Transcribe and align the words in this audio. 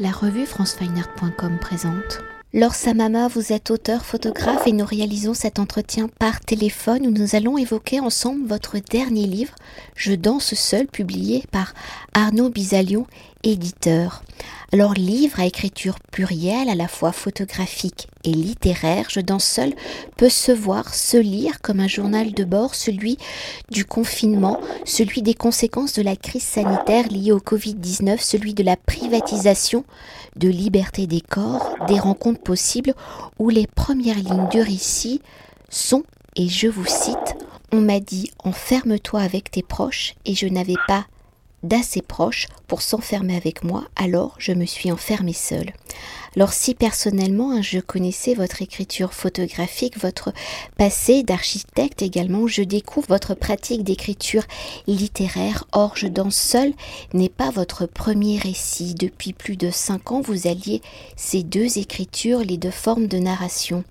La 0.00 0.12
revue 0.12 0.46
francefineart.com 0.46 1.58
présente. 1.58 2.20
Laure 2.54 2.76
Samama, 2.76 3.26
vous 3.26 3.52
êtes 3.52 3.72
auteur, 3.72 4.04
photographe 4.04 4.64
et 4.68 4.72
nous 4.72 4.84
réalisons 4.84 5.34
cet 5.34 5.58
entretien 5.58 6.08
par 6.20 6.38
téléphone 6.38 7.04
où 7.08 7.10
nous 7.10 7.34
allons 7.34 7.58
évoquer 7.58 7.98
ensemble 7.98 8.46
votre 8.46 8.78
dernier 8.78 9.26
livre, 9.26 9.56
Je 9.96 10.12
danse 10.12 10.54
seul, 10.54 10.86
publié 10.86 11.42
par 11.50 11.74
Arnaud 12.14 12.48
Bizalion, 12.48 13.08
éditeur. 13.44 14.22
Alors 14.72 14.92
livre 14.92 15.40
à 15.40 15.46
écriture 15.46 15.98
plurielle, 16.12 16.68
à 16.68 16.74
la 16.74 16.88
fois 16.88 17.12
photographique 17.12 18.06
et 18.24 18.32
littéraire, 18.32 19.06
Je 19.08 19.20
danse 19.20 19.44
seul 19.44 19.72
peut 20.16 20.28
se 20.28 20.52
voir, 20.52 20.94
se 20.94 21.16
lire 21.16 21.62
comme 21.62 21.80
un 21.80 21.88
journal 21.88 22.32
de 22.34 22.44
bord, 22.44 22.74
celui 22.74 23.16
du 23.70 23.84
confinement, 23.86 24.60
celui 24.84 25.22
des 25.22 25.34
conséquences 25.34 25.94
de 25.94 26.02
la 26.02 26.16
crise 26.16 26.42
sanitaire 26.42 27.08
liée 27.08 27.32
au 27.32 27.38
Covid-19, 27.38 28.18
celui 28.20 28.52
de 28.52 28.62
la 28.62 28.76
privatisation 28.76 29.84
de 30.36 30.48
liberté 30.48 31.06
des 31.06 31.22
corps, 31.22 31.74
des 31.88 31.98
rencontres 31.98 32.42
possibles, 32.42 32.94
où 33.38 33.48
les 33.48 33.66
premières 33.66 34.18
lignes 34.18 34.48
du 34.50 34.60
récit 34.60 35.22
sont, 35.70 36.04
et 36.36 36.48
je 36.48 36.68
vous 36.68 36.86
cite, 36.86 37.36
On 37.72 37.80
m'a 37.80 38.00
dit 38.00 38.30
enferme-toi 38.44 39.20
avec 39.20 39.50
tes 39.50 39.62
proches, 39.62 40.14
et 40.26 40.34
je 40.34 40.46
n'avais 40.46 40.76
pas 40.86 41.06
d'assez 41.62 42.02
proches 42.02 42.46
pour 42.68 42.82
s'enfermer 42.82 43.36
avec 43.36 43.64
moi, 43.64 43.84
alors 43.96 44.36
je 44.38 44.52
me 44.52 44.66
suis 44.66 44.92
enfermée 44.92 45.32
seule. 45.32 45.72
Alors 46.36 46.52
si 46.52 46.74
personnellement 46.74 47.52
hein, 47.52 47.62
je 47.62 47.80
connaissais 47.80 48.34
votre 48.34 48.62
écriture 48.62 49.12
photographique, 49.12 49.98
votre 49.98 50.32
passé 50.76 51.22
d'architecte 51.22 52.02
également, 52.02 52.46
je 52.46 52.62
découvre 52.62 53.08
votre 53.08 53.34
pratique 53.34 53.82
d'écriture 53.82 54.44
littéraire. 54.86 55.64
Or, 55.72 55.92
je 55.96 56.06
danse 56.06 56.36
seul 56.36 56.72
n'est 57.12 57.30
pas 57.30 57.50
votre 57.50 57.86
premier 57.86 58.38
récit. 58.38 58.94
Depuis 58.94 59.32
plus 59.32 59.56
de 59.56 59.70
cinq 59.70 60.12
ans, 60.12 60.20
vous 60.20 60.46
alliez 60.46 60.82
ces 61.16 61.42
deux 61.42 61.78
écritures, 61.78 62.40
les 62.40 62.58
deux 62.58 62.70
formes 62.70 63.08
de 63.08 63.18
narration. 63.18 63.82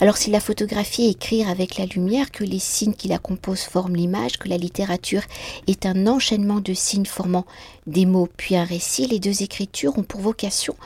Alors 0.00 0.16
si 0.16 0.30
la 0.30 0.40
photographie 0.40 1.06
est 1.06 1.10
écrire 1.10 1.50
avec 1.50 1.76
la 1.76 1.84
lumière, 1.84 2.30
que 2.30 2.44
les 2.44 2.58
signes 2.58 2.94
qui 2.94 3.08
la 3.08 3.18
composent 3.18 3.60
forment 3.60 3.96
l'image, 3.96 4.38
que 4.38 4.48
la 4.48 4.56
littérature 4.56 5.22
est 5.66 5.84
un 5.84 6.06
enchaînement 6.06 6.60
de 6.60 6.72
signes 6.72 7.04
formant 7.04 7.44
des 7.90 8.06
mots 8.06 8.28
puis 8.36 8.56
un 8.56 8.64
récit, 8.64 9.06
les 9.06 9.18
deux 9.18 9.42
écritures 9.42 9.98
ont 9.98 10.02
pour 10.02 10.20
vocation 10.20 10.76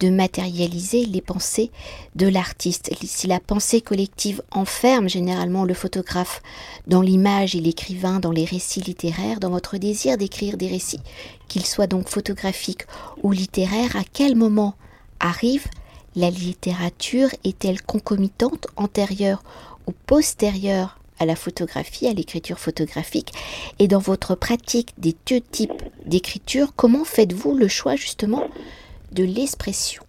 de 0.00 0.10
matérialiser 0.10 1.06
les 1.06 1.20
pensées 1.20 1.70
de 2.16 2.26
l'artiste. 2.26 2.90
Si 3.02 3.26
la 3.26 3.40
pensée 3.40 3.80
collective 3.80 4.42
enferme 4.50 5.08
généralement 5.08 5.64
le 5.64 5.74
photographe 5.74 6.42
dans 6.86 7.00
l'image 7.00 7.54
et 7.54 7.60
l'écrivain 7.60 8.20
dans 8.20 8.32
les 8.32 8.44
récits 8.44 8.80
littéraires, 8.80 9.40
dans 9.40 9.50
votre 9.50 9.76
désir 9.78 10.18
d'écrire 10.18 10.56
des 10.56 10.68
récits, 10.68 11.00
qu'ils 11.48 11.66
soient 11.66 11.86
donc 11.86 12.08
photographiques 12.08 12.86
ou 13.22 13.32
littéraires, 13.32 13.96
à 13.96 14.04
quel 14.12 14.34
moment 14.34 14.74
arrive 15.20 15.66
la 16.14 16.30
littérature? 16.30 17.28
Est-elle 17.44 17.82
concomitante, 17.82 18.66
antérieure 18.76 19.42
ou 19.86 19.92
postérieure? 20.06 20.98
À 21.18 21.26
la 21.26 21.36
photographie, 21.36 22.08
à 22.08 22.12
l'écriture 22.12 22.58
photographique 22.58 23.32
Et 23.78 23.88
dans 23.88 23.98
votre 23.98 24.34
pratique 24.34 24.92
des 24.98 25.16
deux 25.26 25.40
types 25.40 25.82
d'écriture, 26.04 26.68
comment 26.76 27.04
faites-vous 27.04 27.56
le 27.56 27.68
choix 27.68 27.96
justement 27.96 28.48
de 29.12 29.24
l'expression 29.24 30.02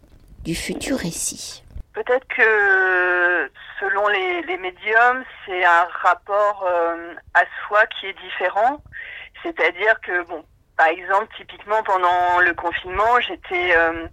du 0.44 0.56
futur 0.56 0.98
récit? 0.98 1.64
Peut-être 1.94 2.28
que 2.28 3.50
selon 3.80 4.08
les, 4.08 4.58
médiums, 4.58 5.24
c'est 5.46 5.64
un 5.66 5.88
rapport 6.02 6.66
euh, 6.70 7.14
à 7.34 7.44
soi 7.68 7.86
qui 7.88 8.08
est 8.08 8.22
différent. 8.22 8.82
C'est-à-dire 9.44 10.00
que, 10.02 10.24
bon, 10.28 10.44
par 10.78 10.88
exemple, 10.88 11.28
typiquement 11.38 11.82
pendant 11.84 12.40
le 12.40 12.54
confinement, 12.54 13.20
j'étais 13.20 13.76
euh, 13.76 14.08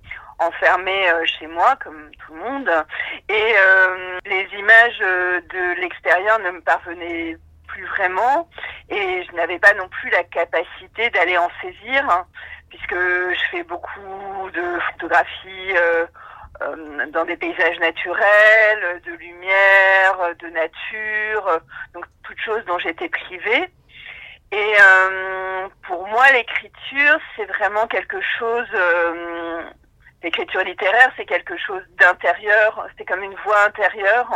enfermée 0.46 1.10
euh, 1.10 1.24
chez 1.26 1.46
moi, 1.46 1.76
comme 1.82 2.10
tout 2.24 2.34
le 2.34 2.40
monde, 2.40 2.70
et 3.28 3.54
les 4.26 4.48
images 4.58 4.98
de 4.98 5.80
l'extérieur 5.80 6.38
ne 6.40 6.50
me 6.50 6.60
parvenaient 6.60 7.36
plus 7.68 7.86
vraiment, 7.86 8.48
et 8.88 9.24
je 9.24 9.32
n'avais 9.36 9.58
pas 9.58 9.74
non 9.74 9.88
plus 9.88 10.10
la 10.10 10.24
capacité 10.24 11.10
d'aller 11.10 11.36
en 11.38 11.48
saisir 11.60 12.24
puisque 12.74 12.94
je 12.94 13.50
fais 13.50 13.62
beaucoup 13.62 14.50
de 14.52 14.80
photographies 14.90 15.76
euh, 15.76 16.06
euh, 16.62 17.06
dans 17.12 17.24
des 17.24 17.36
paysages 17.36 17.78
naturels, 17.78 19.00
de 19.04 19.12
lumière, 19.12 20.34
de 20.40 20.48
nature, 20.48 21.60
donc 21.94 22.04
toutes 22.24 22.40
choses 22.40 22.64
dont 22.66 22.78
j'étais 22.78 23.08
privée. 23.08 23.68
Et 24.50 24.74
euh, 24.80 25.68
pour 25.86 26.06
moi, 26.08 26.30
l'écriture, 26.32 27.18
c'est 27.36 27.46
vraiment 27.46 27.86
quelque 27.86 28.20
chose. 28.38 28.68
L'écriture 30.24 30.62
littéraire, 30.62 31.12
c'est 31.16 31.26
quelque 31.26 31.56
chose 31.56 31.82
d'intérieur. 32.00 32.88
C'est 32.98 33.04
comme 33.04 33.22
une 33.22 33.36
voix 33.44 33.64
intérieure. 33.66 34.28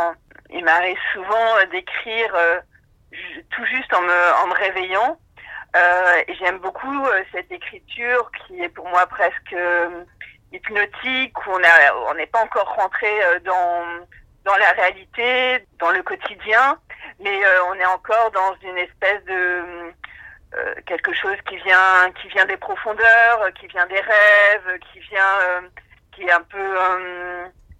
Il 0.51 0.63
m'arrive 0.63 0.97
souvent 1.13 1.65
d'écrire 1.71 2.33
tout 3.49 3.65
juste 3.65 3.93
en 3.93 4.01
me, 4.01 4.43
en 4.43 4.47
me 4.47 4.53
réveillant. 4.53 5.17
Euh, 5.75 6.23
J'aime 6.39 6.59
beaucoup 6.59 7.05
euh, 7.05 7.23
cette 7.31 7.51
écriture 7.51 8.31
qui 8.31 8.61
est 8.61 8.69
pour 8.69 8.87
moi 8.89 9.05
presque 9.07 9.53
euh, 9.53 10.03
hypnotique, 10.51 11.47
où 11.47 11.51
on 11.51 12.13
n'est 12.15 12.27
pas 12.27 12.43
encore 12.43 12.73
rentré 12.75 13.07
euh, 13.23 13.39
dans, 13.41 14.05
dans 14.45 14.55
la 14.57 14.71
réalité, 14.71 15.65
dans 15.79 15.91
le 15.91 16.01
quotidien, 16.01 16.79
mais 17.19 17.39
on 17.69 17.73
est 17.75 17.85
encore 17.85 18.31
dans 18.31 18.55
une 18.63 18.77
espèce 18.77 19.23
de 19.25 19.91
quelque 20.85 21.13
chose 21.13 21.37
qui 21.47 21.57
vient, 21.57 22.11
qui 22.21 22.27
vient 22.29 22.45
des 22.45 22.57
profondeurs, 22.57 23.53
qui 23.59 23.67
vient 23.67 23.85
des 23.87 23.99
rêves, 23.99 24.79
qui 24.91 24.99
vient, 24.99 25.61
qui 26.11 26.23
est 26.23 26.31
un 26.31 26.41
peu 26.41 26.75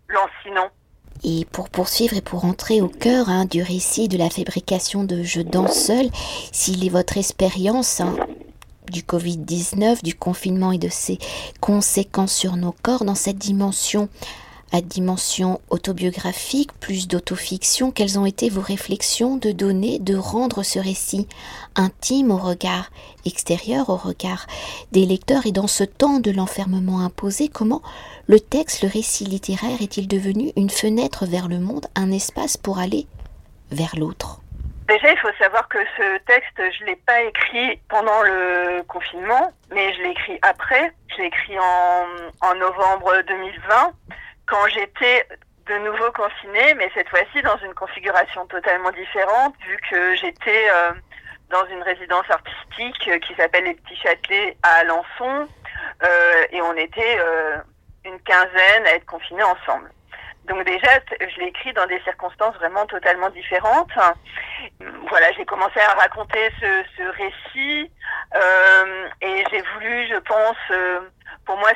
lancinant. 0.10 0.70
Et 1.24 1.46
pour 1.52 1.70
poursuivre 1.70 2.16
et 2.16 2.22
pour 2.22 2.46
entrer 2.46 2.82
au 2.82 2.88
cœur 2.88 3.28
hein, 3.30 3.46
du 3.46 3.62
récit 3.62 4.08
de 4.08 4.18
la 4.18 4.30
fabrication 4.30 5.04
de 5.04 5.24
Je 5.24 5.42
danse 5.42 5.78
seul, 5.78 6.06
s'il 6.52 6.86
est 6.86 6.90
votre 6.90 7.18
expérience 7.18 8.00
hein, 8.00 8.16
du 8.90 9.02
Covid-19, 9.02 10.02
du 10.02 10.16
confinement 10.16 10.72
et 10.72 10.78
de 10.78 10.88
ses 10.88 11.20
conséquences 11.60 12.34
sur 12.34 12.56
nos 12.56 12.72
corps 12.72 13.04
dans 13.04 13.16
cette 13.16 13.38
dimension 13.38 14.08
à 14.72 14.82
dimension 14.82 15.62
autobiographique, 15.70 16.72
plus 16.80 17.08
d'autofiction, 17.08 17.92
quelles 17.92 18.20
ont 18.20 18.26
été 18.26 18.50
vos 18.50 18.62
réflexions 18.62 19.38
de 19.38 19.52
donner, 19.52 20.00
de 20.00 20.16
rendre 20.16 20.64
ce 20.64 20.80
récit 20.80 21.28
intime 21.76 22.32
au 22.32 22.38
regard 22.38 22.90
extérieur, 23.26 23.90
au 23.90 23.96
regard 23.96 24.46
des 24.92 25.06
lecteurs 25.06 25.46
et 25.46 25.52
dans 25.52 25.68
ce 25.68 25.84
temps 25.84 26.20
de 26.20 26.32
l'enfermement 26.32 27.00
imposé, 27.00 27.50
comment 27.50 27.82
le 28.28 28.40
texte, 28.40 28.84
le 28.84 28.90
récit 28.90 29.26
littéraire 29.26 29.82
est-il 29.82 30.08
devenu 30.08 30.52
une 30.56 30.70
fenêtre 30.70 31.26
vers 31.26 31.48
le 31.48 31.60
monde, 31.60 31.88
un 31.96 32.12
espace 32.12 32.58
pour 32.58 32.80
aller 32.80 33.08
vers 33.72 33.96
l'autre? 33.98 34.42
Déjà, 34.88 35.12
il 35.12 35.18
faut 35.20 35.30
savoir 35.40 35.68
que 35.68 35.78
ce 35.98 36.18
texte, 36.26 36.58
je 36.58 36.84
ne 36.84 36.90
l'ai 36.90 36.96
pas 36.96 37.22
écrit 37.22 37.80
pendant 37.90 38.24
le 38.24 38.82
confinement, 38.88 39.54
mais 39.72 39.94
je 39.94 40.02
l'ai 40.02 40.10
écrit 40.10 40.40
après. 40.42 40.92
Je 41.10 41.18
l'ai 41.22 41.28
écrit 41.28 41.60
en, 41.60 42.48
en 42.48 42.56
novembre 42.56 43.22
2020 43.28 43.94
quand 44.50 44.68
j'étais 44.68 45.28
de 45.68 45.78
nouveau 45.78 46.12
confinée, 46.12 46.74
mais 46.76 46.90
cette 46.96 47.10
fois-ci 47.10 47.42
dans 47.44 47.58
une 47.58 47.74
configuration 47.74 48.46
totalement 48.48 48.92
différente, 48.92 49.56
vu 49.68 49.78
que 49.90 50.16
j'étais 50.16 50.68
euh, 50.72 50.92
dans 51.50 51.66
une 51.68 51.84
résidence 51.84 52.26
artistique 52.30 53.08
euh, 53.08 53.20
qui 53.20 53.36
s'appelle 53.36 53.66
les 53.66 53.76
Petits 53.76 53.96
Châtelets 53.98 54.58
à 54.64 54.80
Alençon, 54.80 55.48
euh, 56.04 56.46
et 56.52 56.62
on 56.62 56.74
était 56.76 57.20
une 58.06 58.20
quinzaine 58.22 58.88
à 58.88 58.96
être 58.96 59.06
confinés 59.06 59.44
ensemble. 59.44 59.92
Donc 60.50 60.66
déjà, 60.66 61.00
je 61.22 61.40
l'ai 61.40 61.48
écrit 61.48 61.74
dans 61.74 61.86
des 61.86 62.00
circonstances 62.02 62.56
vraiment 62.56 62.86
totalement 62.88 63.30
différentes. 63.30 63.92
Voilà, 65.10 65.32
j'ai 65.34 65.46
commencé 65.46 65.80
à 65.80 65.94
raconter 65.94 66.50
ce, 66.60 67.04
récit 67.12 67.92
et 69.22 69.44
j'ai 69.52 69.62
voulu, 69.62 70.08
je 70.08 70.20
pense, 70.20 70.58
pour 71.50 71.58
moi, 71.58 71.72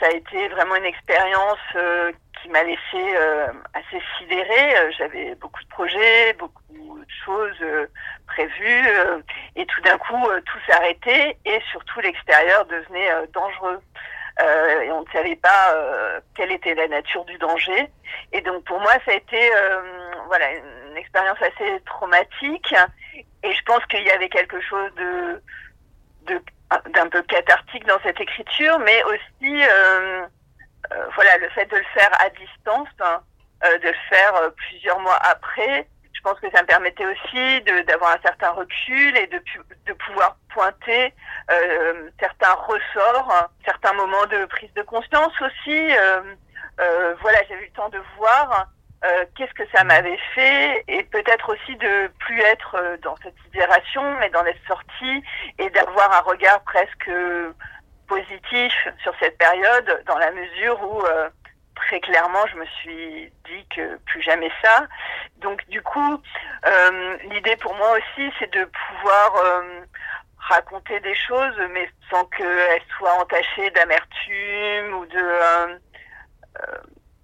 ça 0.00 0.06
a 0.06 0.10
été 0.12 0.48
vraiment 0.48 0.76
une 0.76 0.86
expérience 0.86 1.58
euh, 1.76 2.12
qui 2.40 2.48
m'a 2.48 2.62
laissé 2.62 2.80
euh, 2.94 3.48
assez 3.74 4.02
sidérée. 4.16 4.74
Euh, 4.78 4.90
j'avais 4.96 5.34
beaucoup 5.34 5.62
de 5.62 5.68
projets, 5.68 6.32
beaucoup 6.38 6.62
de 6.70 7.12
choses 7.26 7.88
prévues, 8.26 8.88
et 9.56 9.66
tout 9.66 9.82
d'un 9.82 9.98
coup, 9.98 10.26
tout 10.46 10.58
s'arrêtait, 10.66 11.36
et 11.44 11.60
surtout 11.70 12.00
l'extérieur 12.00 12.64
devenait 12.64 13.10
dangereux. 13.34 13.80
Et 14.38 14.92
on 14.92 15.00
ne 15.00 15.10
savait 15.12 15.36
pas 15.36 15.74
quelle 16.36 16.52
était 16.52 16.74
la 16.74 16.88
nature 16.88 17.24
du 17.24 17.36
danger. 17.38 17.90
Et 18.32 18.40
donc 18.40 18.64
pour 18.64 18.80
moi, 18.80 18.92
ça 19.04 19.12
a 19.12 19.14
été 19.14 19.50
voilà 20.26 20.46
une 20.90 20.96
expérience 20.96 21.38
assez 21.42 21.80
traumatique. 21.86 22.74
Et 23.42 23.52
je 23.52 23.62
pense 23.64 23.84
qu'il 23.86 24.02
y 24.02 24.10
avait 24.10 24.28
quelque 24.28 24.60
chose 24.60 24.92
de 24.94 25.42
d'un 26.92 27.08
peu 27.08 27.22
cathartique 27.22 27.86
dans 27.86 27.98
cette 28.02 28.20
écriture, 28.20 28.78
mais 28.80 29.02
aussi 29.04 29.62
euh, 29.62 30.26
euh, 30.92 31.06
voilà 31.14 31.38
le 31.38 31.48
fait 31.50 31.66
de 31.66 31.76
le 31.76 31.84
faire 31.94 32.10
à 32.20 32.28
distance, 32.30 32.88
hein, 33.00 33.22
euh, 33.64 33.78
de 33.78 33.88
le 33.88 33.96
faire 34.10 34.34
plusieurs 34.56 35.00
mois 35.00 35.16
après. 35.16 35.88
Pense 36.28 36.40
que 36.40 36.50
ça 36.54 36.60
me 36.60 36.66
permettait 36.66 37.06
aussi 37.06 37.62
d'avoir 37.86 38.10
un 38.10 38.20
certain 38.20 38.50
recul 38.50 39.16
et 39.16 39.26
de, 39.28 39.40
de 39.86 39.92
pouvoir 39.94 40.36
pointer 40.52 41.14
euh, 41.50 42.10
certains 42.20 42.52
ressorts, 42.52 43.48
certains 43.64 43.94
moments 43.94 44.26
de 44.26 44.44
prise 44.44 44.70
de 44.74 44.82
conscience 44.82 45.32
aussi. 45.40 45.96
Euh, 45.96 46.20
euh, 46.80 47.14
voilà, 47.22 47.38
j'ai 47.48 47.54
eu 47.54 47.64
le 47.64 47.70
temps 47.70 47.88
de 47.88 48.00
voir 48.18 48.66
qu'est-ce 49.36 49.54
que 49.54 49.62
ça 49.74 49.84
m'avait 49.84 50.18
fait 50.34 50.84
et 50.86 51.02
peut-être 51.04 51.50
aussi 51.50 51.76
de 51.76 52.10
plus 52.18 52.40
être 52.40 52.76
dans 53.02 53.16
cette 53.22 53.36
sidération, 53.44 54.02
mais 54.18 54.28
dans 54.28 54.42
les 54.42 54.56
sorties 54.66 55.22
et 55.58 55.70
d'avoir 55.70 56.12
un 56.12 56.20
regard 56.20 56.60
presque 56.64 57.10
positif 58.06 58.72
sur 59.02 59.14
cette 59.20 59.38
période 59.38 60.02
dans 60.06 60.18
la 60.18 60.32
mesure 60.32 60.78
où 60.82 61.02
très 61.88 62.00
clairement 62.00 62.46
je 62.52 62.56
me 62.56 62.66
suis 62.66 63.32
dit 63.46 63.66
que 63.74 63.96
plus 64.06 64.22
jamais 64.22 64.50
ça. 64.62 64.86
Donc 65.38 65.66
du 65.68 65.82
coup, 65.82 66.22
l'idée 67.30 67.56
pour 67.56 67.74
moi 67.74 67.98
aussi 67.98 68.32
c'est 68.38 68.52
de 68.52 68.64
pouvoir 68.64 69.62
raconter 70.38 71.00
des 71.00 71.14
choses 71.14 71.58
mais 71.70 71.90
sans 72.10 72.24
qu'elles 72.26 72.82
soient 72.96 73.18
entachées 73.20 73.70
d'amertume 73.70 74.94
ou 74.94 75.06
de 75.06 75.80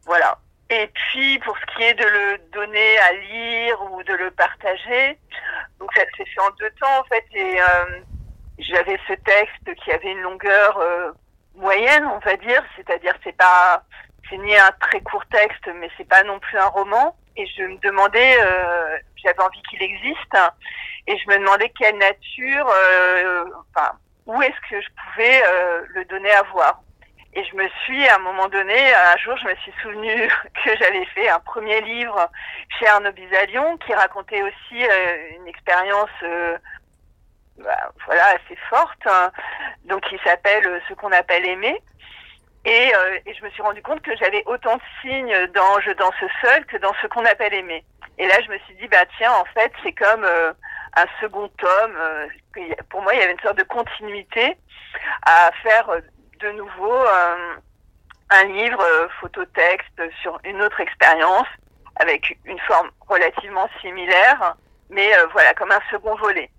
voilà 0.05 0.39
et 0.71 0.87
puis, 0.89 1.39
pour 1.41 1.57
ce 1.59 1.77
qui 1.77 1.83
est 1.83 1.95
de 1.95 2.05
le 2.05 2.39
donner 2.53 2.99
à 2.99 3.13
lire 3.13 3.93
ou 3.93 4.03
de 4.03 4.15
le 4.15 4.31
partager, 4.31 5.19
donc 5.79 5.91
ça 5.95 6.03
s'est 6.17 6.25
fait 6.25 6.41
en 6.41 6.51
deux 6.59 6.71
temps 6.81 7.01
en 7.01 7.05
fait. 7.05 7.25
Et 7.35 7.61
euh, 7.61 8.01
j'avais 8.59 8.99
ce 9.07 9.13
texte 9.13 9.75
qui 9.83 9.93
avait 9.93 10.13
une 10.13 10.23
longueur 10.23 10.79
euh, 10.79 11.13
moyenne, 11.55 12.07
on 12.07 12.19
va 12.19 12.37
dire, 12.37 12.63
c'est-à-dire 12.77 13.15
c'est 13.23 13.37
pas, 13.37 13.85
c'est 14.29 14.39
ni 14.39 14.57
un 14.57 14.71
très 14.81 15.01
court 15.01 15.25
texte, 15.27 15.69
mais 15.77 15.89
c'est 15.97 16.09
pas 16.09 16.23
non 16.25 16.39
plus 16.39 16.59
un 16.59 16.69
roman. 16.69 17.17
Et 17.37 17.47
je 17.47 17.63
me 17.63 17.77
demandais, 17.79 18.37
euh, 18.41 18.99
j'avais 19.17 19.43
envie 19.43 19.63
qu'il 19.69 19.83
existe, 19.83 20.37
et 21.07 21.19
je 21.19 21.29
me 21.29 21.39
demandais 21.39 21.73
quelle 21.79 21.99
nature, 21.99 22.67
enfin, 23.75 23.93
où 24.27 24.41
est-ce 24.41 24.71
que 24.71 24.81
je 24.81 24.89
pouvais 24.97 25.43
le 25.95 26.05
donner 26.05 26.31
à 26.31 26.43
voir. 26.53 26.81
Et 27.37 27.45
je 27.45 27.57
me 27.57 27.69
suis, 27.85 28.07
à 28.07 28.17
un 28.17 28.19
moment 28.19 28.49
donné, 28.49 28.95
un 28.95 29.17
jour, 29.17 29.37
je 29.39 29.49
me 29.49 29.55
suis 29.57 29.73
souvenu 29.83 30.29
que 30.65 30.77
j'avais 30.79 31.05
fait 31.07 31.29
un 31.29 31.41
premier 31.41 31.81
livre 31.81 32.31
chez 32.79 32.87
Arnaud 32.87 33.13
Bizalion 33.13 33.77
qui 33.79 33.93
racontait 33.93 34.43
aussi 34.43 34.85
euh, 34.85 35.31
une 35.37 35.49
expérience 35.49 36.11
euh, 36.23 36.57
bah, 37.59 37.93
voilà, 38.07 38.25
assez 38.29 38.57
forte, 38.71 39.07
hein. 39.07 39.33
donc 39.85 40.03
qui 40.03 40.19
s'appelle 40.25 40.67
euh, 40.67 40.79
Ce 40.89 40.95
qu'on 40.95 41.11
appelle 41.11 41.45
aimer. 41.47 41.83
Et, 42.65 42.93
et, 43.27 43.35
je 43.35 43.45
me 43.45 43.51
suis 43.51 43.63
rendu 43.63 43.83
compte 43.83 44.01
que 44.01 44.17
j'avais 44.17 44.43
autant 44.47 44.77
de 44.77 44.83
signes 45.03 45.47
dans 45.55 45.81
Je 45.81 45.91
danse 45.93 46.15
seul 46.43 46.65
que 46.67 46.79
dans 46.79 46.95
ce 47.03 47.07
qu'on 47.09 47.25
appelle 47.27 47.53
aimer. 47.53 47.85
Et 48.17 48.27
là, 48.27 48.35
je 48.45 48.51
me 48.51 48.59
suis 48.61 48.75
dit, 48.77 48.89
bah 48.89 49.05
tiens, 49.19 49.33
en 49.33 49.45
fait, 49.53 49.71
c'est 49.83 49.93
comme 49.93 50.25
un 50.25 51.07
second 51.21 51.49
tome. 51.59 51.97
pour 52.89 53.03
moi, 53.03 53.15
il 53.15 53.21
y 53.21 53.23
avait 53.23 53.33
une 53.33 53.41
sorte 53.41 53.59
de 53.59 53.65
continuité 53.65 54.57
à 55.27 55.51
faire 55.63 55.91
de 56.41 56.51
nouveau 56.53 56.93
euh, 56.93 57.55
un 58.31 58.45
livre 58.45 58.81
euh, 58.81 59.09
photo-texte 59.21 60.03
sur 60.23 60.39
une 60.45 60.61
autre 60.63 60.81
expérience 60.81 61.47
avec 61.97 62.39
une 62.45 62.59
forme 62.61 62.91
relativement 63.09 63.69
similaire, 63.81 64.57
mais 64.91 65.17
euh, 65.17 65.27
voilà, 65.33 65.55
comme 65.55 65.71
un 65.71 65.81
second 65.91 66.15
volet. 66.17 66.51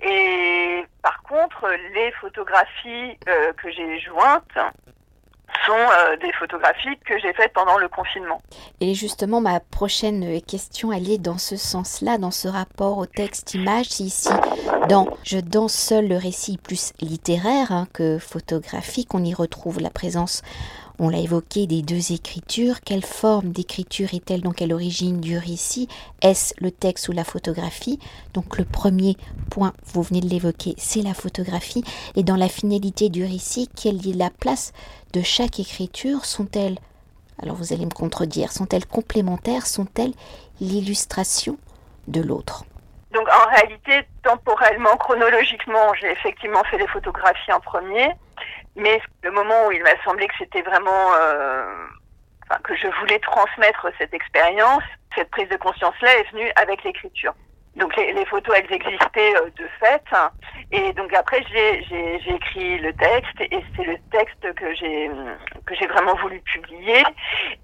Et 0.00 0.84
par 1.02 1.22
contre, 1.22 1.70
les 1.94 2.10
photographies 2.12 3.16
que 3.56 3.70
j'ai 3.70 4.00
jointes 4.00 4.58
sont 5.66 5.72
euh, 5.72 6.16
des 6.16 6.32
photographies 6.32 6.98
que 7.04 7.18
j'ai 7.18 7.32
faites 7.32 7.52
pendant 7.52 7.78
le 7.78 7.88
confinement. 7.88 8.40
Et 8.80 8.94
justement, 8.94 9.40
ma 9.40 9.60
prochaine 9.60 10.40
question, 10.42 10.92
elle 10.92 11.10
est 11.10 11.18
dans 11.18 11.38
ce 11.38 11.56
sens-là, 11.56 12.18
dans 12.18 12.30
ce 12.30 12.48
rapport 12.48 12.98
au 12.98 13.06
texte-image. 13.06 14.00
Ici, 14.00 14.30
dans 14.88 15.08
Je 15.24 15.38
danse 15.38 15.74
seul, 15.74 16.08
le 16.08 16.16
récit 16.16 16.58
plus 16.58 16.92
littéraire 17.00 17.72
hein, 17.72 17.86
que 17.92 18.18
photographique, 18.18 19.14
on 19.14 19.22
y 19.24 19.34
retrouve 19.34 19.80
la 19.80 19.90
présence 19.90 20.42
on 20.98 21.08
l'a 21.08 21.18
évoqué 21.18 21.66
des 21.66 21.82
deux 21.82 22.12
écritures. 22.12 22.80
Quelle 22.80 23.04
forme 23.04 23.50
d'écriture 23.50 24.14
est-elle 24.14 24.42
donc 24.42 24.62
à 24.62 24.66
l'origine 24.66 25.20
du 25.20 25.38
récit? 25.38 25.88
Est-ce 26.20 26.54
le 26.58 26.70
texte 26.70 27.08
ou 27.08 27.12
la 27.12 27.24
photographie? 27.24 27.98
Donc 28.34 28.58
le 28.58 28.64
premier 28.64 29.16
point, 29.50 29.72
vous 29.86 30.02
venez 30.02 30.20
de 30.20 30.28
l'évoquer, 30.28 30.74
c'est 30.78 31.02
la 31.02 31.14
photographie. 31.14 31.84
Et 32.16 32.22
dans 32.22 32.36
la 32.36 32.48
finalité 32.48 33.08
du 33.08 33.24
récit, 33.24 33.68
quelle 33.68 34.06
est 34.06 34.16
la 34.16 34.30
place 34.30 34.72
de 35.12 35.22
chaque 35.22 35.58
écriture? 35.60 36.24
Sont-elles, 36.24 36.78
alors 37.42 37.56
vous 37.56 37.72
allez 37.72 37.86
me 37.86 37.90
contredire, 37.90 38.52
sont-elles 38.52 38.86
complémentaires? 38.86 39.66
Sont-elles 39.66 40.14
l'illustration 40.60 41.58
de 42.08 42.20
l'autre? 42.20 42.64
Donc 43.12 43.28
en 43.28 43.50
réalité, 43.50 44.08
temporellement, 44.22 44.96
chronologiquement, 44.96 45.92
j'ai 46.00 46.10
effectivement 46.10 46.62
fait 46.70 46.78
les 46.78 46.86
photographies 46.86 47.52
en 47.52 47.60
premier. 47.60 48.08
Mais 48.76 49.00
le 49.22 49.30
moment 49.30 49.66
où 49.66 49.72
il 49.72 49.82
m'a 49.82 50.02
semblé 50.04 50.26
que 50.28 50.34
c'était 50.38 50.62
vraiment, 50.62 51.14
euh, 51.14 51.86
enfin, 52.44 52.60
que 52.64 52.74
je 52.76 52.88
voulais 53.00 53.18
transmettre 53.18 53.88
cette 53.98 54.14
expérience, 54.14 54.82
cette 55.14 55.30
prise 55.30 55.48
de 55.48 55.56
conscience-là 55.56 56.18
est 56.18 56.30
venue 56.32 56.50
avec 56.56 56.82
l'écriture. 56.84 57.34
Donc 57.76 57.96
les, 57.96 58.26
photos, 58.26 58.54
elles 58.58 58.72
existaient 58.72 59.34
euh, 59.36 59.48
de 59.56 59.66
fait. 59.80 60.02
Et 60.72 60.92
donc 60.92 61.12
après, 61.14 61.42
j'ai 61.50 62.16
écrit 62.26 62.78
le 62.78 62.92
texte 62.92 63.40
et 63.40 63.64
c'est 63.76 63.84
le 63.84 63.96
texte 64.10 64.54
que 64.54 64.74
j'ai 64.74 65.10
que 65.66 65.74
j'ai 65.74 65.86
vraiment 65.86 66.14
voulu 66.16 66.40
publier. 66.40 67.02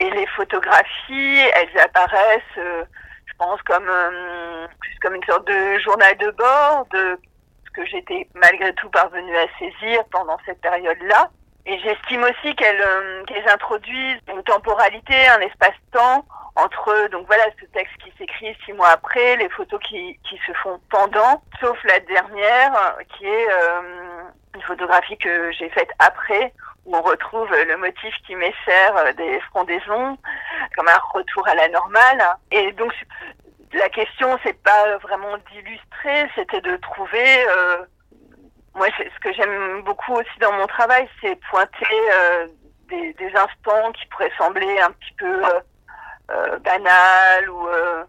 Et 0.00 0.10
les 0.10 0.26
photographies, 0.28 1.40
elles 1.54 1.78
apparaissent, 1.80 2.56
euh, 2.56 2.84
je 3.26 3.34
pense, 3.38 3.60
comme 3.62 3.86
euh, 3.88 4.66
comme 5.02 5.14
une 5.14 5.24
sorte 5.24 5.46
de 5.46 5.78
journal 5.80 6.16
de 6.16 6.30
bord, 6.30 6.86
de 6.92 7.18
que 7.70 7.84
j'étais 7.86 8.28
malgré 8.34 8.72
tout 8.74 8.90
parvenue 8.90 9.36
à 9.36 9.46
saisir 9.58 10.04
pendant 10.10 10.36
cette 10.46 10.60
période-là. 10.60 11.30
Et 11.66 11.78
j'estime 11.80 12.22
aussi 12.22 12.54
qu'elles 12.56 12.80
euh, 12.80 13.24
introduisent 13.52 14.20
une 14.32 14.42
temporalité, 14.42 15.14
un 15.28 15.40
espace-temps 15.40 16.24
entre 16.56 17.08
donc 17.12 17.26
voilà 17.26 17.44
ce 17.60 17.66
texte 17.66 17.94
qui 18.02 18.12
s'écrit 18.18 18.56
six 18.64 18.72
mois 18.72 18.88
après, 18.88 19.36
les 19.36 19.48
photos 19.50 19.78
qui, 19.86 20.18
qui 20.28 20.40
se 20.46 20.52
font 20.54 20.80
pendant, 20.90 21.42
sauf 21.60 21.78
la 21.84 22.00
dernière 22.00 22.96
qui 23.16 23.26
est 23.26 23.48
euh, 23.48 24.22
une 24.54 24.62
photographie 24.62 25.16
que 25.18 25.52
j'ai 25.52 25.68
faite 25.70 25.90
après 26.00 26.52
où 26.84 26.96
on 26.96 27.02
retrouve 27.02 27.48
le 27.50 27.76
motif 27.76 28.14
qui 28.26 28.34
m'essère 28.34 29.14
des 29.14 29.40
frondaisons 29.50 30.16
comme 30.74 30.88
un 30.88 30.98
retour 31.12 31.46
à 31.46 31.54
la 31.54 31.68
normale. 31.68 32.22
Et 32.50 32.72
donc 32.72 32.92
la 33.72 33.88
question, 33.90 34.38
c'est 34.42 34.60
pas 34.62 34.96
vraiment 34.98 35.36
d'illustrer, 35.50 36.30
c'était 36.34 36.60
de 36.60 36.76
trouver. 36.76 37.46
Euh, 37.48 37.84
moi, 38.74 38.86
ce 38.96 39.20
que 39.20 39.32
j'aime 39.32 39.82
beaucoup 39.82 40.14
aussi 40.14 40.38
dans 40.40 40.52
mon 40.52 40.66
travail, 40.66 41.08
c'est 41.20 41.38
pointer 41.50 42.10
euh, 42.12 42.46
des, 42.88 43.12
des, 43.14 43.32
instants 43.34 43.92
qui 43.92 44.06
pourraient 44.06 44.32
sembler 44.38 44.78
un 44.80 44.90
petit 44.92 45.12
peu 45.18 45.44
euh, 45.44 45.60
euh 46.30 46.58
banals 46.60 47.50
ou 47.50 47.68
euh, 47.68 48.04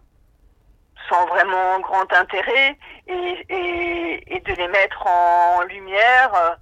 sans 1.08 1.26
vraiment 1.26 1.80
grand 1.80 2.10
intérêt, 2.12 2.78
et, 3.08 3.46
et, 3.48 4.36
et, 4.36 4.40
de 4.40 4.52
les 4.52 4.68
mettre 4.68 5.06
en 5.06 5.62
lumière, 5.62 6.56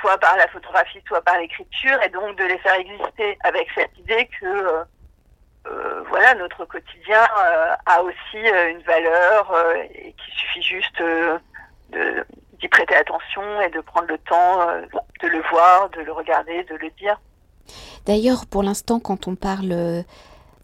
soit 0.00 0.18
par 0.18 0.36
la 0.36 0.46
photographie, 0.48 1.02
soit 1.06 1.22
par 1.22 1.38
l'écriture, 1.38 2.02
et 2.02 2.08
donc 2.10 2.36
de 2.36 2.44
les 2.44 2.58
faire 2.58 2.74
exister 2.74 3.38
avec 3.44 3.68
cette 3.74 3.96
idée 3.98 4.28
que 4.40 4.46
euh, 4.46 4.84
voilà, 6.08 6.34
notre 6.34 6.64
quotidien 6.64 7.22
euh, 7.22 7.74
a 7.86 8.02
aussi 8.02 8.36
euh, 8.36 8.70
une 8.70 8.82
valeur 8.82 9.52
et 9.84 10.12
qu'il 10.12 10.34
suffit 10.34 10.62
juste 10.62 11.02
d'y 12.60 12.68
prêter 12.68 12.94
attention 12.94 13.60
et 13.60 13.70
de 13.70 13.80
prendre 13.80 14.08
le 14.08 14.18
temps 14.18 14.66
de 15.22 15.28
le 15.28 15.42
voir, 15.50 15.90
de 15.90 16.00
le 16.00 16.12
regarder, 16.12 16.64
de 16.64 16.74
le 16.76 16.90
dire. 16.98 17.20
D'ailleurs, 18.06 18.46
pour 18.46 18.62
l'instant, 18.62 19.00
quand 19.00 19.28
on 19.28 19.34
parle 19.34 20.04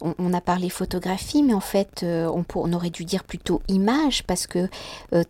on, 0.01 0.33
a 0.33 0.41
parlé 0.41 0.69
photographie, 0.69 1.45
mais 1.45 1.55
en 1.55 1.61
fait, 1.61 2.05
on, 2.05 2.73
aurait 2.73 2.91
dû 2.91 3.05
dire 3.05 3.23
plutôt 3.23 3.63
images, 3.69 4.25
parce 4.25 4.49
que 4.49 4.69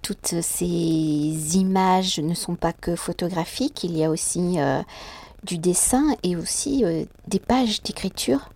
toutes 0.02 0.40
ces 0.40 1.56
images 1.56 2.18
ne 2.20 2.34
sont 2.34 2.54
pas 2.54 2.72
que 2.72 2.96
photographiques, 2.96 3.84
il 3.84 3.96
y 3.96 4.04
a 4.04 4.08
aussi 4.08 4.58
du 5.42 5.58
dessin 5.58 6.14
et 6.22 6.36
aussi 6.36 6.84
des 7.26 7.40
pages 7.40 7.82
d'écriture 7.82 8.48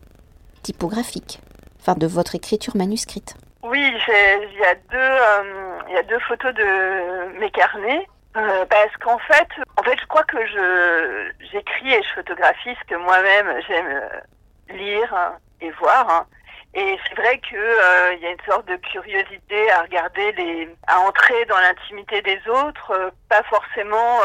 typographique, 0.67 1.39
enfin 1.79 1.95
de 1.95 2.09
votre 2.09 2.35
écriture 2.35 2.77
manuscrite. 2.77 3.37
Oui, 3.63 3.81
il 4.09 4.59
y, 4.59 4.65
a 4.65 4.75
deux, 4.75 4.99
euh, 4.99 5.93
y 5.95 5.97
a 5.97 6.03
deux 6.03 6.19
photos 6.21 6.53
de 6.55 7.39
mes 7.39 7.51
carnets. 7.51 8.07
Euh, 8.37 8.67
parce 8.67 8.95
qu'en 9.01 9.19
fait, 9.21 9.49
en 9.79 9.83
fait, 9.83 9.99
je 9.99 10.07
crois 10.09 10.25
que 10.25 10.45
je 10.47 11.31
j'écris 11.51 11.91
et 11.91 12.03
je 12.03 12.15
photographie 12.17 12.77
ce 12.81 12.95
que 12.95 12.97
moi-même 12.97 13.49
j'aime 13.67 13.87
euh, 13.87 14.75
lire 14.75 15.15
et 15.63 15.71
voir. 15.71 16.07
Hein. 16.11 16.27
Et 16.75 16.99
c'est 17.09 17.15
vrai 17.15 17.39
que 17.39 18.15
il 18.15 18.21
y 18.23 18.27
a 18.27 18.31
une 18.31 18.47
sorte 18.47 18.69
de 18.69 18.77
curiosité 18.77 19.71
à 19.71 19.83
regarder 19.83 20.33
les, 20.33 20.69
à 20.87 21.01
entrer 21.01 21.47
dans 21.47 21.59
l'intimité 21.59 22.21
des 22.21 22.41
autres, 22.49 23.13
pas 23.31 23.43
forcément 23.45 24.19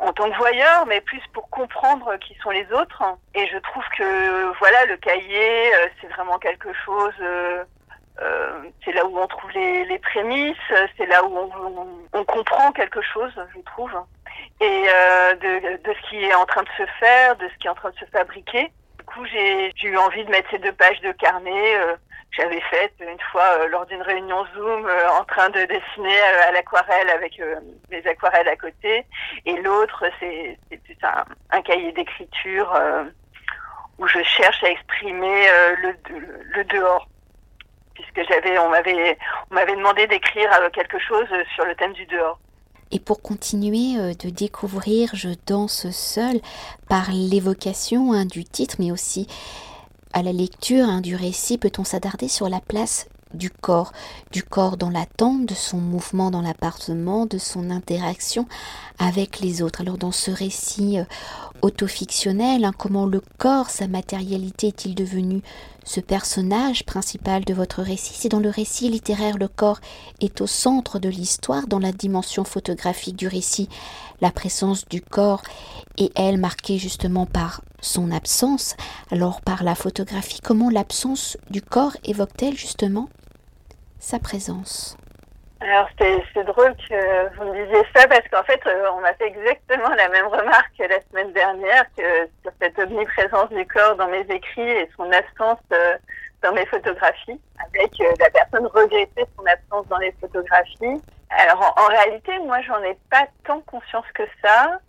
en 0.00 0.12
tant 0.12 0.30
que 0.30 0.36
voyeur, 0.36 0.86
mais 0.86 1.00
plus 1.02 1.22
pour 1.32 1.48
comprendre 1.50 2.16
qui 2.16 2.34
sont 2.42 2.50
les 2.50 2.66
autres. 2.72 3.02
Et 3.34 3.46
je 3.46 3.58
trouve 3.58 3.84
que 3.96 4.58
voilà, 4.58 4.86
le 4.86 4.96
cahier, 4.96 5.74
euh, 5.74 5.88
c'est 6.00 6.08
vraiment 6.08 6.38
quelque 6.38 6.72
chose 6.84 7.14
euh, 8.22 8.62
c'est 8.84 8.92
là 8.92 9.06
où 9.06 9.18
on 9.18 9.26
trouve 9.26 9.50
les, 9.52 9.98
prémices, 9.98 10.56
c'est 10.96 11.06
là 11.06 11.24
où 11.24 11.38
on, 12.12 12.24
comprend 12.24 12.70
quelque 12.72 13.00
chose, 13.00 13.32
je 13.54 13.60
trouve, 13.62 13.92
et 14.60 14.82
de, 15.40 15.82
de, 15.82 15.94
ce 15.94 16.10
qui 16.10 16.24
est 16.24 16.34
en 16.34 16.44
train 16.44 16.62
de 16.62 16.68
se 16.76 16.86
faire, 16.98 17.36
de 17.36 17.48
ce 17.48 17.54
qui 17.58 17.66
est 17.66 17.70
en 17.70 17.74
train 17.74 17.90
de 17.90 17.96
se 17.96 18.04
fabriquer. 18.06 18.70
Du 18.98 19.04
coup, 19.06 19.24
j'ai 19.26 19.72
eu 19.84 19.96
envie 19.96 20.24
de 20.24 20.30
mettre 20.30 20.50
ces 20.50 20.58
deux 20.58 20.72
pages 20.72 21.00
de 21.00 21.12
carnet 21.12 21.76
j'avais 22.32 22.60
faite 22.60 22.94
une 23.00 23.20
fois 23.32 23.58
euh, 23.58 23.68
lors 23.68 23.86
d'une 23.86 24.02
réunion 24.02 24.44
Zoom 24.54 24.86
euh, 24.86 25.10
en 25.20 25.24
train 25.24 25.50
de 25.50 25.60
dessiner 25.64 26.18
euh, 26.20 26.48
à 26.48 26.52
l'aquarelle 26.52 27.10
avec 27.10 27.40
mes 27.90 28.06
aquarelles 28.06 28.48
à 28.48 28.56
côté. 28.56 29.04
Et 29.46 29.56
l'autre, 29.62 30.04
c'est 30.20 30.58
un, 31.02 31.24
un, 31.50 31.62
cahier 31.62 31.92
d'écriture 31.92 32.72
où 33.98 34.06
je 34.06 34.22
cherche 34.22 34.62
à 34.62 34.70
exprimer 34.70 35.46
le, 35.82 35.94
le, 36.54 36.64
dehors. 36.64 37.08
Puisque 37.94 38.28
j'avais, 38.30 38.58
on 38.58 38.70
m'avait, 38.70 39.18
on 39.50 39.54
m'avait 39.54 39.76
demandé 39.76 40.06
d'écrire 40.06 40.50
quelque 40.72 40.98
chose 40.98 41.28
sur 41.54 41.64
le 41.64 41.74
thème 41.74 41.92
du 41.92 42.06
dehors. 42.06 42.38
Et 42.92 42.98
pour 42.98 43.22
continuer 43.22 44.14
de 44.14 44.30
découvrir 44.30 45.10
Je 45.14 45.30
danse 45.46 45.90
seul 45.90 46.40
par 46.88 47.10
l'évocation 47.12 48.12
hein, 48.12 48.24
du 48.24 48.44
titre, 48.44 48.76
mais 48.78 48.90
aussi 48.90 49.26
à 50.12 50.22
la 50.22 50.32
lecture 50.32 50.88
hein, 50.88 51.00
du 51.00 51.14
récit, 51.16 51.58
peut-on 51.58 51.84
s'attarder 51.84 52.28
sur 52.28 52.48
la 52.48 52.60
place 52.60 53.06
du 53.34 53.50
corps, 53.50 53.92
du 54.32 54.42
corps 54.42 54.76
dans 54.76 54.90
l'attente, 54.90 55.46
de 55.46 55.54
son 55.54 55.78
mouvement 55.78 56.30
dans 56.30 56.42
l'appartement, 56.42 57.26
de 57.26 57.38
son 57.38 57.70
interaction 57.70 58.46
avec 58.98 59.40
les 59.40 59.62
autres. 59.62 59.82
Alors 59.82 59.98
dans 59.98 60.12
ce 60.12 60.30
récit 60.30 60.98
euh, 60.98 61.04
autofictionnel, 61.62 62.64
hein, 62.64 62.72
comment 62.76 63.06
le 63.06 63.22
corps, 63.38 63.70
sa 63.70 63.86
matérialité 63.86 64.68
est-il 64.68 64.94
devenu 64.94 65.42
ce 65.90 65.98
personnage 65.98 66.84
principal 66.84 67.44
de 67.44 67.52
votre 67.52 67.82
récit 67.82 68.14
C'est 68.14 68.28
dans 68.28 68.38
le 68.38 68.48
récit 68.48 68.88
littéraire, 68.88 69.38
le 69.38 69.48
corps 69.48 69.80
est 70.20 70.40
au 70.40 70.46
centre 70.46 71.00
de 71.00 71.08
l'histoire, 71.08 71.66
dans 71.66 71.80
la 71.80 71.90
dimension 71.90 72.44
photographique 72.44 73.16
du 73.16 73.26
récit. 73.26 73.68
La 74.20 74.30
présence 74.30 74.86
du 74.88 75.00
corps 75.00 75.42
est, 75.98 76.12
elle, 76.14 76.38
marquée 76.38 76.78
justement 76.78 77.26
par 77.26 77.62
son 77.80 78.12
absence. 78.12 78.76
Alors 79.10 79.40
par 79.40 79.64
la 79.64 79.74
photographie, 79.74 80.38
comment 80.40 80.70
l'absence 80.70 81.36
du 81.50 81.60
corps 81.60 81.96
évoque-t-elle 82.04 82.56
justement 82.56 83.08
sa 83.98 84.20
présence? 84.20 84.96
Alors 85.60 85.88
c'est 85.98 86.44
drôle 86.44 86.74
que 86.88 87.36
vous 87.36 87.44
me 87.44 87.64
disiez 87.64 87.84
ça 87.94 88.08
parce 88.08 88.26
qu'en 88.28 88.42
fait 88.44 88.60
euh, 88.66 88.86
on 88.94 89.00
m'a 89.02 89.12
fait 89.14 89.26
exactement 89.26 89.90
la 89.90 90.08
même 90.08 90.26
remarque 90.26 90.78
la 90.78 91.00
semaine 91.10 91.32
dernière 91.34 91.84
que 91.96 92.26
sur 92.42 92.52
cette 92.60 92.78
omniprésence 92.78 93.50
du 93.50 93.66
corps 93.66 93.94
dans 93.96 94.08
mes 94.08 94.24
écrits 94.30 94.70
et 94.70 94.88
son 94.96 95.12
absence 95.12 95.58
euh, 95.72 95.98
dans 96.42 96.54
mes 96.54 96.64
photographies, 96.64 97.38
avec 97.58 98.00
euh, 98.00 98.10
la 98.18 98.30
personne 98.30 98.66
regrettait 98.68 99.26
son 99.36 99.44
absence 99.44 99.86
dans 99.88 99.98
les 99.98 100.12
photographies. 100.12 101.02
Alors 101.28 101.74
en, 101.76 101.86
réalité 101.88 102.38
moi 102.38 102.62
j'en 102.62 102.82
ai 102.82 102.96
pas 103.10 103.26
tant 103.44 103.60
conscience 103.60 104.06
que 104.14 104.22
ça 104.42 104.80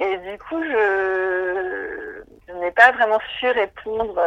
et 0.00 0.16
du 0.16 0.38
coup 0.38 0.62
je, 0.62 2.22
je 2.48 2.52
n'ai 2.54 2.70
pas 2.70 2.92
vraiment 2.92 3.20
su 3.38 3.46
répondre 3.48 4.18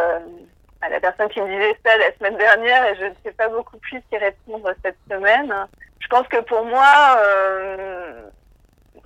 à 0.82 0.90
la 0.90 1.00
personne 1.00 1.30
qui 1.30 1.42
me 1.42 1.48
disait 1.48 1.76
ça 1.84 1.98
la 1.98 2.14
semaine 2.18 2.38
dernière 2.38 2.86
et 2.86 2.96
je 2.98 3.06
ne 3.06 3.14
sais 3.24 3.32
pas 3.32 3.50
beaucoup 3.50 3.78
plus 3.78 4.02
y 4.12 4.18
répondre 4.18 4.72
cette 4.84 4.98
semaine. 5.10 5.52
Je 6.00 6.08
pense 6.08 6.28
que 6.28 6.42
pour 6.42 6.66
moi, 6.66 7.18
euh, 7.20 8.22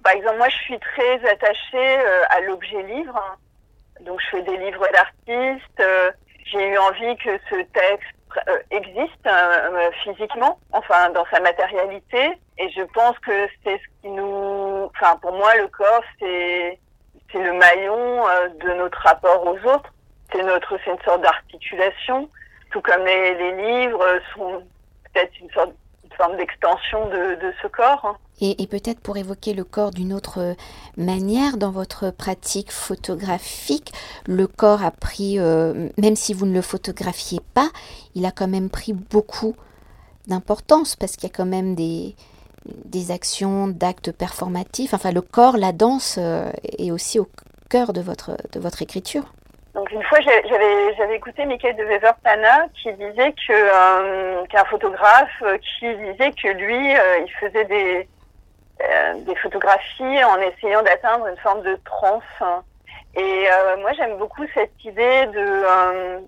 par 0.03 0.13
exemple, 0.13 0.37
moi 0.37 0.49
je 0.49 0.57
suis 0.57 0.79
très 0.79 1.15
attachée 1.29 1.99
euh, 1.99 2.23
à 2.29 2.41
l'objet 2.41 2.81
livre. 2.83 3.37
Donc 4.01 4.19
je 4.21 4.37
fais 4.37 4.41
des 4.43 4.57
livres 4.57 4.87
d'artistes. 4.91 5.79
Euh, 5.79 6.11
j'ai 6.45 6.69
eu 6.69 6.77
envie 6.77 7.15
que 7.17 7.37
ce 7.49 7.55
texte 7.55 8.03
existe 8.71 9.29
physiquement, 10.03 10.57
enfin 10.71 11.09
dans 11.09 11.25
sa 11.31 11.41
matérialité. 11.41 12.31
Et 12.57 12.69
je 12.69 12.83
pense 12.93 13.17
que 13.19 13.47
c'est 13.63 13.77
ce 13.77 14.01
qui 14.01 14.09
nous, 14.09 14.89
enfin 14.95 15.17
pour 15.17 15.33
moi 15.33 15.53
le 15.57 15.67
corps 15.67 16.03
c'est 16.17 16.79
c'est 17.31 17.43
le 17.43 17.53
maillon 17.53 18.23
de 18.61 18.73
notre 18.73 18.99
rapport 18.99 19.45
aux 19.45 19.57
autres 19.69 19.91
c'est 20.31 20.43
notre, 20.43 20.77
c'est 20.83 20.91
une 20.91 21.01
sorte 21.01 21.21
d'articulation, 21.21 22.29
tout 22.71 22.81
comme 22.81 23.05
les, 23.05 23.51
livres 23.81 24.19
sont 24.33 24.63
peut-être 25.13 25.39
une 25.39 25.51
sorte 25.51 25.73
forme 26.17 26.37
d'extension 26.37 27.07
de, 27.09 27.53
ce 27.61 27.67
corps. 27.67 28.05
Hein. 28.05 28.17
Et, 28.41 28.67
peut-être 28.67 28.99
pour 28.99 29.17
évoquer 29.17 29.53
le 29.53 29.63
corps 29.63 29.91
d'une 29.91 30.13
autre 30.13 30.55
manière, 30.97 31.57
dans 31.57 31.71
votre 31.71 32.09
pratique 32.09 32.71
photographique, 32.71 33.93
le 34.27 34.47
corps 34.47 34.83
a 34.83 34.91
pris, 34.91 35.39
euh, 35.39 35.89
même 35.97 36.15
si 36.15 36.33
vous 36.33 36.45
ne 36.45 36.53
le 36.53 36.61
photographiez 36.61 37.39
pas, 37.53 37.69
il 38.15 38.25
a 38.25 38.31
quand 38.31 38.47
même 38.47 38.69
pris 38.69 38.93
beaucoup 38.93 39.55
d'importance 40.27 40.95
parce 40.95 41.15
qu'il 41.15 41.29
y 41.29 41.31
a 41.31 41.35
quand 41.35 41.45
même 41.45 41.75
des, 41.75 42.15
des 42.65 43.11
actions, 43.11 43.67
d'actes 43.67 44.11
performatifs. 44.11 44.93
Enfin, 44.93 45.11
le 45.11 45.21
corps, 45.21 45.57
la 45.57 45.71
danse 45.71 46.15
euh, 46.17 46.51
est 46.63 46.91
aussi 46.91 47.19
au 47.19 47.27
cœur 47.69 47.93
de 47.93 48.01
votre, 48.01 48.37
de 48.51 48.59
votre 48.59 48.81
écriture. 48.81 49.33
Donc 49.73 49.89
une 49.91 50.03
fois, 50.03 50.19
j'avais 50.19 50.95
j'avais 50.95 51.15
écouté 51.15 51.45
Michael 51.45 51.77
de 51.77 51.83
Wever-Plana 51.83 52.67
qui 52.73 52.91
disait 52.93 53.31
que 53.31 53.53
euh, 53.53 54.45
qu'un 54.47 54.65
photographe 54.65 55.41
euh, 55.43 55.57
qui 55.57 55.87
disait 55.95 56.31
que 56.31 56.49
lui, 56.49 56.95
euh, 56.95 57.19
il 57.19 57.31
faisait 57.33 57.65
des 57.65 58.07
des 59.25 59.35
photographies 59.35 60.23
en 60.23 60.39
essayant 60.39 60.81
d'atteindre 60.81 61.27
une 61.27 61.37
forme 61.37 61.61
de 61.61 61.79
transe. 61.85 62.23
Et 63.13 63.45
moi, 63.77 63.93
j'aime 63.93 64.17
beaucoup 64.17 64.43
cette 64.55 64.83
idée 64.83 65.27
de 65.27 66.19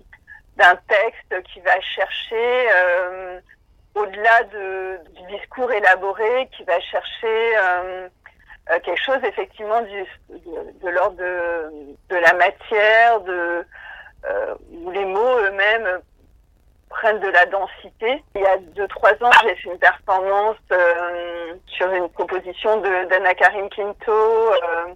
d'un 0.56 0.76
texte 0.86 1.42
qui 1.52 1.58
va 1.62 1.80
chercher 1.80 2.68
au-delà 3.96 4.44
de, 4.52 5.00
du 5.14 5.36
discours 5.36 5.72
élaboré, 5.72 6.48
qui 6.56 6.62
va 6.62 6.78
chercher 6.78 7.56
euh, 8.70 8.78
quelque 8.80 9.02
chose 9.02 9.18
effectivement 9.24 9.82
du, 9.82 10.04
de, 10.30 10.88
l'ordre 10.88 11.16
de, 11.16 11.96
de, 12.08 12.16
la 12.16 12.32
matière, 12.34 13.20
de, 13.20 13.64
euh, 14.24 14.54
où 14.72 14.90
les 14.90 15.04
mots 15.04 15.38
eux-mêmes 15.40 16.00
prennent 16.88 17.20
de 17.20 17.28
la 17.28 17.46
densité. 17.46 18.22
Il 18.34 18.40
y 18.40 18.46
a 18.46 18.56
deux 18.56 18.88
trois 18.88 19.12
ans, 19.22 19.30
j'ai 19.42 19.54
fait 19.56 19.70
une 19.70 19.78
performance 19.78 20.56
euh, 20.72 21.54
sur 21.66 21.92
une 21.92 22.08
proposition 22.08 22.80
de 22.80 23.08
d'Anna 23.08 23.34
Karim 23.34 23.68
Quinto 23.68 24.12
euh, 24.12 24.94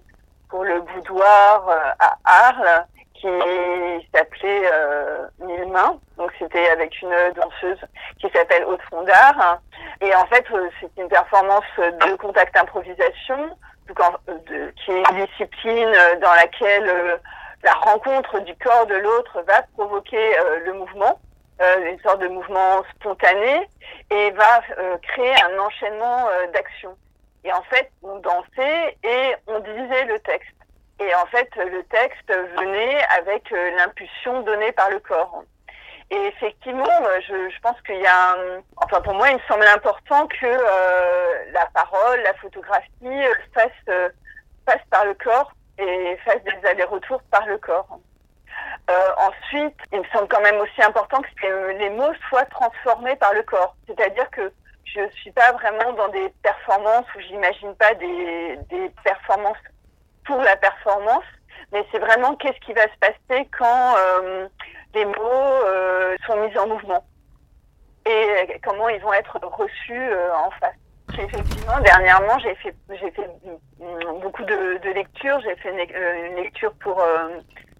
pour 0.49 0.63
le 0.63 0.81
boudoir 0.81 1.95
à 1.99 2.17
Arles 2.23 2.85
qui 3.19 4.09
s'appelait 4.13 4.69
euh, 4.71 5.27
Mille 5.39 5.67
Mains. 5.67 5.99
Donc 6.17 6.31
c'était 6.39 6.69
avec 6.69 7.01
une 7.01 7.15
danseuse 7.35 7.79
qui 8.19 8.29
s'appelle 8.29 8.65
Haute 8.65 8.81
Fondard. 8.89 9.59
Et 10.01 10.13
en 10.15 10.25
fait, 10.27 10.45
euh, 10.51 10.69
c'est 10.79 11.01
une 11.01 11.09
performance 11.09 11.65
de 11.77 12.15
contact 12.15 12.55
improvisation, 12.57 13.49
euh, 13.89 14.71
qui 14.75 14.91
est 14.91 15.03
une 15.11 15.25
discipline 15.25 15.91
dans 16.21 16.33
laquelle 16.33 17.19
la 17.63 17.73
rencontre 17.73 18.39
du 18.39 18.55
corps 18.55 18.85
de 18.85 18.95
l'autre 18.95 19.41
va 19.47 19.61
provoquer 19.73 20.35
le 20.65 20.73
mouvement, 20.73 21.19
une 21.59 21.99
sorte 21.99 22.21
de 22.21 22.27
mouvement 22.27 22.83
spontané, 22.95 23.67
et 24.11 24.31
va 24.31 24.61
créer 25.01 25.33
un 25.43 25.59
enchaînement 25.59 26.27
d'actions. 26.53 26.95
Et 27.43 27.51
en 27.51 27.63
fait, 27.63 27.91
on 28.03 28.17
dansait 28.19 28.97
et 29.03 29.35
on 29.47 29.59
disait 29.59 30.05
le 30.05 30.19
texte. 30.19 30.58
Et 30.99 31.15
en 31.15 31.25
fait, 31.27 31.49
le 31.55 31.83
texte 31.83 32.29
venait 32.57 33.01
avec 33.17 33.51
euh, 33.53 33.71
l'impulsion 33.77 34.41
donnée 34.41 34.71
par 34.73 34.89
le 34.89 34.99
corps. 34.99 35.43
Et 36.11 36.25
effectivement, 36.27 36.83
euh, 36.83 37.19
je, 37.25 37.59
pense 37.61 37.79
qu'il 37.83 38.01
y 38.01 38.05
a, 38.05 38.31
un, 38.33 38.61
enfin 38.77 38.99
pour 39.01 39.13
moi, 39.13 39.29
il 39.29 39.35
me 39.35 39.41
semble 39.47 39.65
important 39.65 40.27
que 40.27 40.45
euh, 40.45 41.51
la 41.53 41.67
parole, 41.67 42.19
la 42.21 42.33
photographie 42.33 42.89
fasse 43.53 44.81
par 44.89 45.05
le 45.05 45.13
corps 45.13 45.53
et 45.77 46.17
fasse 46.25 46.43
des 46.43 46.67
allers-retours 46.67 47.21
par 47.31 47.45
le 47.45 47.57
corps. 47.57 47.99
Ensuite, 49.17 49.77
il 49.93 49.99
me 49.99 50.05
semble 50.11 50.27
quand 50.27 50.41
même 50.41 50.59
aussi 50.59 50.81
important 50.81 51.21
que 51.39 51.71
les 51.77 51.91
mots 51.91 52.13
soient 52.27 52.45
transformés 52.45 53.15
par 53.17 53.33
le 53.33 53.43
corps. 53.43 53.75
C'est-à-dire 53.87 54.29
que 54.31 54.51
je 54.83 55.07
suis 55.11 55.31
pas 55.31 55.51
vraiment 55.53 55.93
dans 55.93 56.07
des 56.09 56.29
performances 56.41 57.05
où 57.15 57.19
j'imagine 57.19 57.75
pas 57.75 57.93
des 57.93 58.57
performances 59.03 59.57
pour 60.25 60.41
la 60.41 60.55
performance, 60.55 61.23
mais 61.71 61.85
c'est 61.91 61.99
vraiment 61.99 62.35
qu'est-ce 62.35 62.59
qui 62.65 62.73
va 62.73 62.83
se 62.83 62.97
passer 62.99 63.47
quand 63.57 63.95
euh, 63.97 64.47
les 64.93 65.05
mots 65.05 65.13
euh, 65.65 66.15
sont 66.25 66.37
mis 66.37 66.57
en 66.57 66.67
mouvement 66.67 67.03
et 68.05 68.59
comment 68.63 68.89
ils 68.89 69.01
vont 69.01 69.13
être 69.13 69.37
reçus 69.43 69.93
euh, 69.93 70.33
en 70.33 70.49
face. 70.51 70.75
Effectivement, 71.13 71.79
dernièrement, 71.81 72.39
j'ai 72.39 72.55
fait, 72.55 72.73
j'ai 72.89 73.11
fait 73.11 73.29
beaucoup 74.21 74.43
de, 74.43 74.77
de 74.77 74.89
lectures. 74.91 75.39
J'ai 75.41 75.55
fait 75.57 75.69
une, 75.71 76.35
lecture 76.35 76.71
pour 76.79 77.03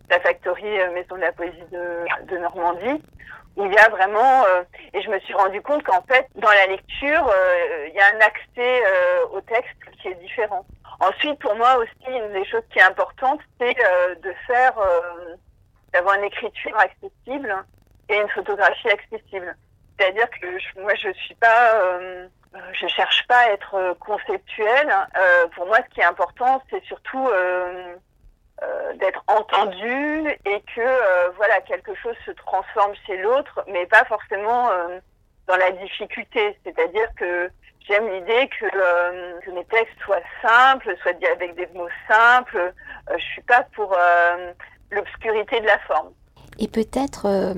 la 0.10 0.20
Factory 0.20 0.78
Maison 0.94 1.16
de 1.16 1.22
la 1.22 1.32
Poésie 1.32 1.64
de, 1.72 2.06
de 2.26 2.38
Normandie, 2.38 3.02
où 3.56 3.66
il 3.66 3.74
y 3.74 3.78
a 3.78 3.88
vraiment, 3.90 4.44
et 4.94 5.02
je 5.02 5.10
me 5.10 5.20
suis 5.20 5.34
rendu 5.36 5.62
compte 5.62 5.84
qu'en 5.84 6.02
fait, 6.02 6.28
dans 6.36 6.50
la 6.50 6.66
lecture, 6.68 7.32
il 7.88 7.94
y 7.94 8.00
a 8.00 8.08
un 8.16 8.20
accès 8.20 8.84
au 9.32 9.40
texte 9.42 9.78
qui 10.02 10.10
est 10.10 10.16
différent. 10.16 10.66
Ensuite, 11.00 11.40
pour 11.40 11.56
moi 11.56 11.78
aussi, 11.78 12.08
une 12.08 12.34
des 12.34 12.46
choses 12.46 12.64
qui 12.72 12.80
est 12.80 12.84
importante, 12.84 13.40
c'est 13.60 13.76
euh, 13.80 14.16
de 14.16 14.34
faire, 14.48 14.78
euh, 14.78 15.36
d'avoir 15.94 16.16
une 16.16 16.26
écriture 16.26 16.78
accessible 16.78 17.56
et 18.10 18.18
une 18.18 18.30
photographie 18.30 18.90
accessible. 18.90 19.56
C'est-à-dire 19.98 20.30
que 20.30 20.80
moi, 20.82 20.94
je 20.96 21.12
suis 21.14 21.36
pas, 21.36 22.00
je 22.72 22.88
cherche 22.88 23.28
pas 23.28 23.40
à 23.40 23.52
être 23.52 23.98
conceptuelle. 24.00 24.90
pour 25.56 25.68
moi, 25.68 25.78
ce 25.78 25.94
qui 25.94 26.00
est 26.00 26.06
important, 26.06 26.64
c'est 26.70 26.84
surtout 26.86 27.30
d'être 28.96 29.22
entendu 29.28 30.30
et 30.46 30.64
que 30.74 31.32
voilà 31.36 31.60
quelque 31.68 31.94
chose 31.96 32.16
se 32.26 32.32
transforme 32.32 32.94
chez 33.06 33.18
l'autre, 33.18 33.62
mais 33.68 33.86
pas 33.88 34.06
forcément 34.06 34.70
dans 35.48 35.58
la 35.58 35.72
difficulté. 35.72 36.58
C'est-à-dire 36.64 37.10
que 37.18 37.52
j'aime 37.88 38.08
l'idée 38.12 38.50
que, 38.60 38.66
euh, 38.66 39.40
que, 39.46 39.52
mes 39.52 39.66
textes 39.66 40.00
soient 40.04 40.22
simples, 40.42 40.96
soient 41.02 41.14
dit 41.14 41.26
avec 41.26 41.56
des 41.56 41.68
mots 41.74 41.88
simples. 42.08 42.74
Euh, 43.10 43.16
je 43.18 43.24
suis 43.24 43.42
pas 43.44 43.66
pour 43.76 43.94
euh, 43.94 44.52
l'obscurité 44.92 45.60
de 45.60 45.66
la 45.66 45.80
forme. 45.80 46.10
Et 46.60 46.68
peut-être, 46.68 47.26
euh, 47.26 47.54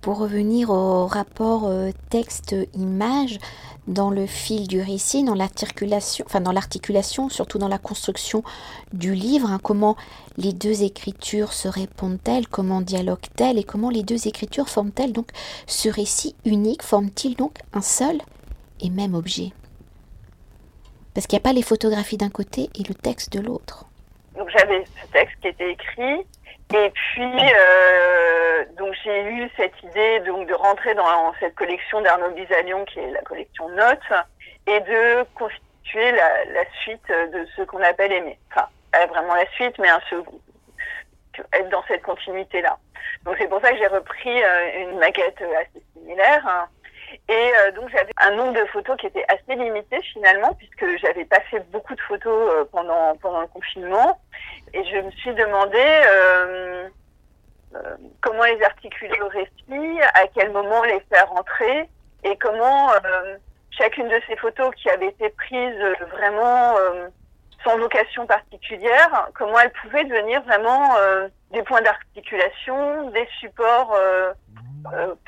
pour 0.00 0.18
revenir 0.18 0.70
au 0.70 1.06
rapport 1.06 1.70
texte-image, 2.10 3.38
dans 3.86 4.10
le 4.10 4.26
fil 4.26 4.66
du 4.66 4.80
récit, 4.80 5.22
dans 5.22 5.34
l'articulation, 5.34 6.24
enfin 6.26 6.40
dans 6.40 6.52
l'articulation, 6.52 7.28
surtout 7.28 7.58
dans 7.58 7.68
la 7.68 7.78
construction 7.78 8.42
du 8.92 9.14
livre, 9.14 9.50
hein, 9.50 9.60
comment 9.62 9.96
les 10.36 10.52
deux 10.52 10.82
écritures 10.82 11.52
se 11.52 11.68
répondent-elles, 11.68 12.48
comment 12.48 12.80
dialoguent-elles 12.80 13.58
et 13.58 13.64
comment 13.64 13.90
les 13.90 14.02
deux 14.02 14.26
écritures 14.26 14.68
forment-elles 14.68 15.12
donc 15.12 15.28
ce 15.66 15.88
récit 15.88 16.34
unique, 16.44 16.82
forment-ils 16.82 17.36
donc 17.36 17.58
un 17.72 17.82
seul 17.82 18.18
et 18.80 18.90
même 18.90 19.14
objet 19.14 19.52
Parce 21.14 21.26
qu'il 21.26 21.36
n'y 21.36 21.42
a 21.42 21.48
pas 21.48 21.52
les 21.52 21.62
photographies 21.62 22.16
d'un 22.16 22.30
côté 22.30 22.70
et 22.78 22.82
le 22.88 22.94
texte 22.94 23.32
de 23.32 23.40
l'autre. 23.40 23.86
Donc 24.36 24.48
j'avais 24.50 24.84
ce 24.84 25.12
texte 25.12 25.36
qui 25.40 25.48
était 25.48 25.72
écrit 25.72 26.26
et 26.74 26.90
puis, 26.90 27.22
euh, 27.22 28.64
donc 28.76 28.92
j'ai 29.04 29.22
eu 29.22 29.48
cette 29.56 29.80
idée 29.84 30.20
donc 30.20 30.48
de 30.48 30.54
rentrer 30.54 30.94
dans 30.94 31.32
cette 31.38 31.54
collection 31.54 32.00
d'Arnaud 32.00 32.32
Bisalion, 32.32 32.84
qui 32.86 32.98
est 32.98 33.10
la 33.12 33.22
collection 33.22 33.68
Notes, 33.68 34.12
et 34.66 34.80
de 34.80 35.24
constituer 35.36 36.10
la, 36.10 36.44
la 36.46 36.64
suite 36.82 37.08
de 37.08 37.46
ce 37.54 37.62
qu'on 37.62 37.80
appelle 37.82 38.12
aimer. 38.12 38.36
Enfin, 38.50 38.66
pas 38.90 39.06
vraiment 39.06 39.36
la 39.36 39.48
suite, 39.52 39.78
mais 39.78 39.88
un 39.88 40.00
second. 40.10 40.40
Être 41.52 41.68
dans 41.68 41.84
cette 41.86 42.02
continuité-là. 42.02 42.78
Donc 43.24 43.36
c'est 43.38 43.48
pour 43.48 43.60
ça 43.60 43.70
que 43.70 43.78
j'ai 43.78 43.86
repris 43.86 44.42
euh, 44.42 44.90
une 44.90 44.98
maquette 44.98 45.40
assez 45.40 45.82
similaire. 45.92 46.66
Et 47.28 47.32
euh, 47.32 47.72
donc 47.72 47.88
j'avais 47.90 48.12
un 48.18 48.32
nombre 48.32 48.52
de 48.52 48.64
photos 48.66 48.96
qui 48.98 49.06
était 49.06 49.24
assez 49.28 49.58
limité 49.58 50.00
finalement, 50.12 50.52
puisque 50.54 50.98
j'avais 50.98 51.24
pas 51.24 51.40
fait 51.50 51.60
beaucoup 51.70 51.94
de 51.94 52.00
photos 52.00 52.52
euh, 52.52 52.64
pendant 52.70 53.16
pendant 53.16 53.40
le 53.40 53.46
confinement. 53.48 54.20
Et 54.72 54.84
je 54.84 54.98
me 54.98 55.10
suis 55.12 55.34
demandé 55.34 55.78
euh, 55.78 56.88
euh 57.74 57.96
comment 58.20 58.44
les 58.44 58.62
articuler 58.62 59.20
au 59.20 59.28
récit, 59.28 60.00
à 60.14 60.26
quel 60.34 60.52
moment 60.52 60.82
les 60.84 61.00
faire 61.10 61.28
rentrer, 61.30 61.88
et 62.24 62.36
comment 62.38 62.90
chacune 63.70 64.08
de 64.08 64.20
ces 64.26 64.36
photos 64.36 64.74
qui 64.74 64.88
avaient 64.90 65.08
été 65.08 65.28
prises 65.30 65.78
vraiment 66.10 66.74
sans 67.64 67.76
vocation 67.78 68.26
particulière, 68.26 69.28
comment 69.34 69.58
elles 69.60 69.72
pouvaient 69.82 70.04
devenir 70.04 70.42
vraiment 70.42 70.96
des 71.52 71.62
points 71.62 71.82
d'articulation, 71.82 73.10
des 73.10 73.26
supports 73.40 73.94
euh, 73.94 74.32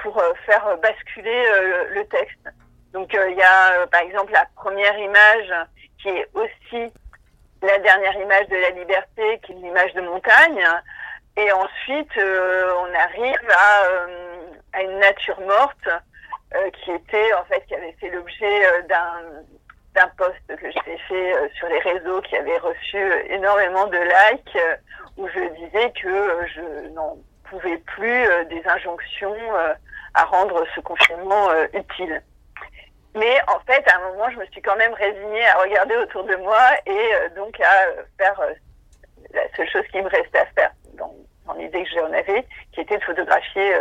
pour 0.02 0.18
euh, 0.18 0.32
faire 0.46 0.76
basculer 0.78 1.44
euh, 1.48 1.94
le 1.94 2.06
texte. 2.08 2.48
Donc 2.92 3.12
il 3.12 3.36
y 3.36 3.42
a 3.42 3.86
par 3.88 4.00
exemple 4.00 4.32
la 4.32 4.46
première 4.56 4.98
image 4.98 5.52
qui 6.00 6.08
est 6.08 6.28
aussi 6.34 6.92
la 7.60 7.78
dernière 7.80 8.14
image 8.14 8.48
de 8.48 8.56
la 8.56 8.70
liberté, 8.70 9.40
qui 9.44 9.52
est 9.52 9.56
l'image 9.56 9.92
de 9.94 10.00
montagne. 10.00 10.64
Et 11.36 11.52
ensuite, 11.52 12.10
on 12.16 12.94
arrive 12.94 13.50
à, 13.50 14.78
à, 14.78 14.82
une 14.82 14.98
nature 14.98 15.40
morte 15.40 15.88
qui 16.82 16.92
était 16.92 17.32
en 17.34 17.44
fait 17.44 17.64
qui 17.66 17.74
avait 17.74 17.94
fait 18.00 18.10
l'objet 18.10 18.82
d'un 18.88 19.22
d'un 19.94 20.08
post 20.16 20.40
que 20.48 20.70
j'ai 20.70 20.98
fait 21.08 21.50
sur 21.56 21.68
les 21.68 21.80
réseaux 21.80 22.22
qui 22.22 22.36
avait 22.36 22.58
reçu 22.58 22.98
énormément 23.28 23.86
de 23.86 23.98
likes 23.98 24.58
où 25.18 25.28
je 25.28 25.40
disais 25.56 25.92
que 26.00 26.46
je 26.54 26.88
non 26.94 27.18
pouvait 27.50 27.78
plus 27.78 28.26
euh, 28.26 28.44
des 28.44 28.62
injonctions 28.66 29.34
euh, 29.54 29.74
à 30.14 30.24
rendre 30.24 30.64
ce 30.74 30.80
confinement 30.80 31.50
euh, 31.50 31.66
utile. 31.74 32.22
Mais 33.14 33.38
en 33.48 33.58
fait, 33.61 33.87
à 33.88 33.96
un 33.96 34.11
moment, 34.11 34.30
je 34.30 34.38
me 34.38 34.46
suis 34.46 34.62
quand 34.62 34.76
même 34.76 34.92
résignée 34.92 35.46
à 35.48 35.58
regarder 35.58 35.96
autour 35.96 36.24
de 36.24 36.37
moi 36.37 36.61
et 36.87 37.34
donc 37.34 37.58
à 37.61 37.87
faire 38.18 38.40
la 39.32 39.42
seule 39.56 39.68
chose 39.70 39.84
qui 39.90 40.00
me 40.00 40.08
restait 40.08 40.38
à 40.38 40.46
faire 40.46 40.70
dans, 40.94 41.12
l'idée 41.56 41.82
que 41.82 41.90
j'en 41.90 42.12
avais, 42.12 42.44
qui 42.72 42.82
était 42.82 42.98
de 42.98 43.02
photographier 43.02 43.72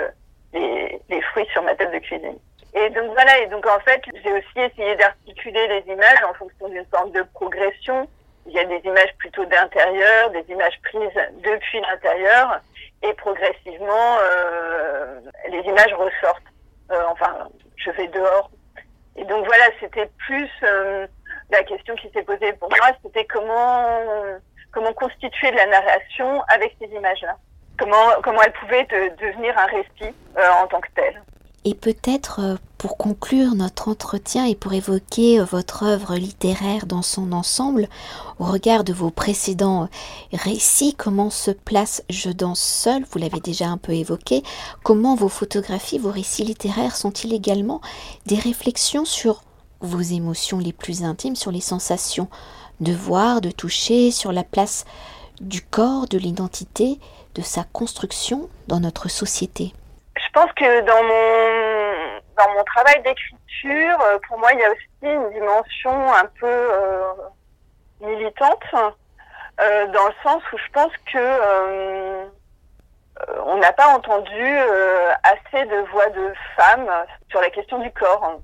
les, 0.54 1.00
les, 1.10 1.22
fruits 1.22 1.46
sur 1.52 1.62
ma 1.62 1.76
table 1.76 1.94
de 1.94 2.00
cuisine. 2.00 2.38
Et 2.74 2.90
donc 2.92 3.12
voilà, 3.14 3.38
et 3.40 3.48
donc 3.48 3.68
en 3.68 3.80
fait, 3.82 4.02
j'ai 4.24 4.32
aussi 4.32 4.60
essayé 4.60 4.96
d'articuler 4.96 5.68
les 5.68 5.92
images 5.92 6.24
en 6.28 6.34
fonction 6.34 6.70
d'une 6.70 6.86
forme 6.86 7.12
de 7.12 7.22
progression. 7.34 8.08
Il 8.48 8.54
y 8.54 8.60
a 8.60 8.64
des 8.64 8.80
images 8.86 9.14
plutôt 9.20 9.46
d'intérieur, 9.46 10.32
des 10.32 10.46
images 10.50 10.80
prises 10.84 11.22
depuis 11.44 11.82
l'intérieur, 11.82 12.62
et 13.04 13.14
progressivement, 13.14 14.18
euh, 14.22 15.20
les 15.50 15.60
images 15.60 15.94
ressortent. 15.94 16.44
Euh, 16.92 17.04
enfin, 17.10 17.48
je 17.76 17.92
vais 17.92 18.08
dehors. 18.08 18.50
Et 19.16 19.26
donc 19.26 19.46
voilà, 19.46 19.66
c'était 19.80 20.10
plus 20.26 20.50
euh, 20.64 21.08
la 21.52 21.64
question 21.64 21.96
qui 21.96 22.10
s'est 22.12 22.24
posée 22.24 22.54
pour 22.54 22.70
moi, 22.70 22.90
c'était 23.04 23.26
comment 23.26 24.02
comment 24.72 24.94
constituer 24.94 25.52
de 25.52 25.56
la 25.56 25.66
narration 25.68 26.42
avec 26.50 26.76
ces 26.80 26.88
images-là? 26.88 27.36
Comment 27.80 28.22
comment 28.24 28.42
elles 28.44 28.54
pouvaient 28.54 28.86
devenir 29.20 29.58
un 29.58 29.66
récit 29.66 30.16
en 30.62 30.68
tant 30.68 30.82
que 30.82 30.90
tel? 30.96 31.22
Et 31.70 31.74
peut-être 31.74 32.40
euh, 32.40 32.56
pour 32.78 32.96
conclure 32.96 33.54
notre 33.54 33.90
entretien 33.90 34.46
et 34.46 34.56
pour 34.56 34.72
évoquer 34.72 35.42
euh, 35.42 35.44
votre 35.44 35.84
œuvre 35.84 36.16
littéraire 36.16 36.86
dans 36.86 37.02
son 37.02 37.34
ensemble, 37.34 37.90
au 38.40 38.46
regard 38.46 38.86
de 38.86 38.94
vos 38.94 39.12
précédents 39.12 39.84
euh, 39.84 39.88
récits, 40.32 40.96
comment 40.96 41.30
se 41.30 41.52
place 41.52 42.06
Je 42.10 42.30
danse 42.30 42.62
seul, 42.62 43.04
vous 43.12 43.20
l'avez 43.20 43.42
déjà 43.42 43.68
un 43.68 43.76
peu 43.76 43.92
évoqué, 43.92 44.44
comment 44.82 45.16
vos 45.16 45.28
photographies, 45.28 46.00
vos 46.00 46.10
récits 46.10 46.46
littéraires 46.46 46.96
sont-ils 46.96 47.34
également 47.34 47.82
des 48.28 48.40
réflexions 48.40 49.04
sur 49.04 49.44
vos 49.82 50.00
émotions 50.00 50.60
les 50.60 50.72
plus 50.72 51.04
intimes, 51.04 51.36
sur 51.36 51.52
les 51.52 51.60
sensations 51.60 52.30
de 52.80 52.94
voir, 52.94 53.42
de 53.42 53.52
toucher, 53.52 54.12
sur 54.12 54.32
la 54.32 54.46
place 54.46 54.86
du 55.42 55.62
corps, 55.62 56.08
de 56.08 56.18
l'identité, 56.18 56.98
de 57.36 57.42
sa 57.42 57.66
construction 57.66 58.48
dans 58.70 58.80
notre 58.80 59.10
société? 59.10 59.74
Je 60.20 60.32
pense 60.32 60.52
que 60.54 60.82
dans 60.82 61.04
mon 61.04 62.22
dans 62.38 62.54
mon 62.54 62.64
travail 62.64 63.02
d'écriture, 63.04 64.02
euh, 64.02 64.20
pour 64.28 64.38
moi, 64.38 64.52
il 64.54 64.60
y 64.60 64.64
a 64.64 64.70
aussi 64.70 64.88
une 65.02 65.32
dimension 65.32 66.14
un 66.14 66.26
peu 66.40 66.46
euh, 66.46 67.14
militante, 68.00 68.64
euh, 69.60 69.88
dans 69.88 70.08
le 70.08 70.14
sens 70.24 70.44
où 70.54 70.58
je 70.58 70.72
pense 70.72 70.92
que 71.12 72.28
on 73.44 73.58
n'a 73.58 73.74
pas 73.74 73.88
entendu 73.88 74.58
assez 75.24 75.66
de 75.66 75.90
voix 75.92 76.08
de 76.10 76.34
femmes 76.56 76.92
sur 77.32 77.42
la 77.42 77.50
question 77.50 77.80
du 77.80 77.92
corps. 77.92 78.40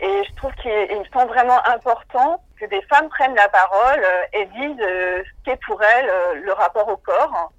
Et 0.00 0.24
je 0.24 0.34
trouve 0.34 0.52
qu'il 0.54 0.98
me 0.98 1.04
semble 1.12 1.28
vraiment 1.28 1.64
important 1.68 2.42
que 2.58 2.66
des 2.66 2.82
femmes 2.82 3.08
prennent 3.10 3.36
la 3.36 3.48
parole 3.48 4.04
et 4.32 4.44
disent 4.46 4.76
ce 4.76 5.22
qu'est 5.44 5.60
pour 5.64 5.80
elles 5.80 6.40
le 6.42 6.52
rapport 6.52 6.88
au 6.88 6.96
corps 6.96 7.52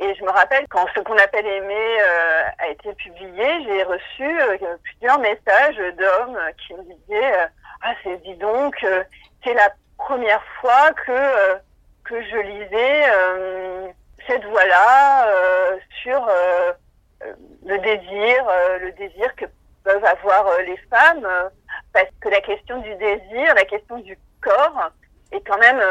et 0.00 0.14
je 0.14 0.22
me 0.22 0.30
rappelle 0.30 0.66
quand 0.68 0.86
ce 0.94 1.00
qu'on 1.00 1.16
appelle 1.16 1.46
aimer 1.46 2.00
euh, 2.00 2.42
a 2.58 2.68
été 2.68 2.92
publié, 2.94 3.64
j'ai 3.64 3.82
reçu 3.82 4.40
euh, 4.40 4.76
plusieurs 4.84 5.18
messages 5.18 5.76
d'hommes 5.96 6.38
qui 6.58 6.74
me 6.74 6.82
disaient 6.82 7.40
euh, 7.40 7.46
ah 7.82 7.94
c'est 8.02 8.16
dis 8.22 8.36
donc 8.36 8.76
c'est 9.44 9.54
la 9.54 9.70
première 9.96 10.42
fois 10.60 10.92
que 10.92 11.58
que 12.04 12.22
je 12.22 12.36
lisais 12.36 13.92
cette 14.26 14.44
voix-là 14.44 15.28
sur 16.02 16.26
le 17.66 17.78
désir, 17.78 18.44
le 18.80 18.90
désir 18.92 19.34
que 19.36 19.44
peuvent 19.84 20.04
avoir 20.04 20.58
les 20.60 20.76
femmes, 20.90 21.28
parce 21.92 22.08
que 22.20 22.28
la 22.28 22.40
question 22.40 22.78
du 22.78 22.94
désir, 22.96 23.54
la 23.54 23.64
question 23.64 23.98
du 23.98 24.18
corps 24.40 24.90
est 25.32 25.46
quand 25.46 25.58
même 25.58 25.82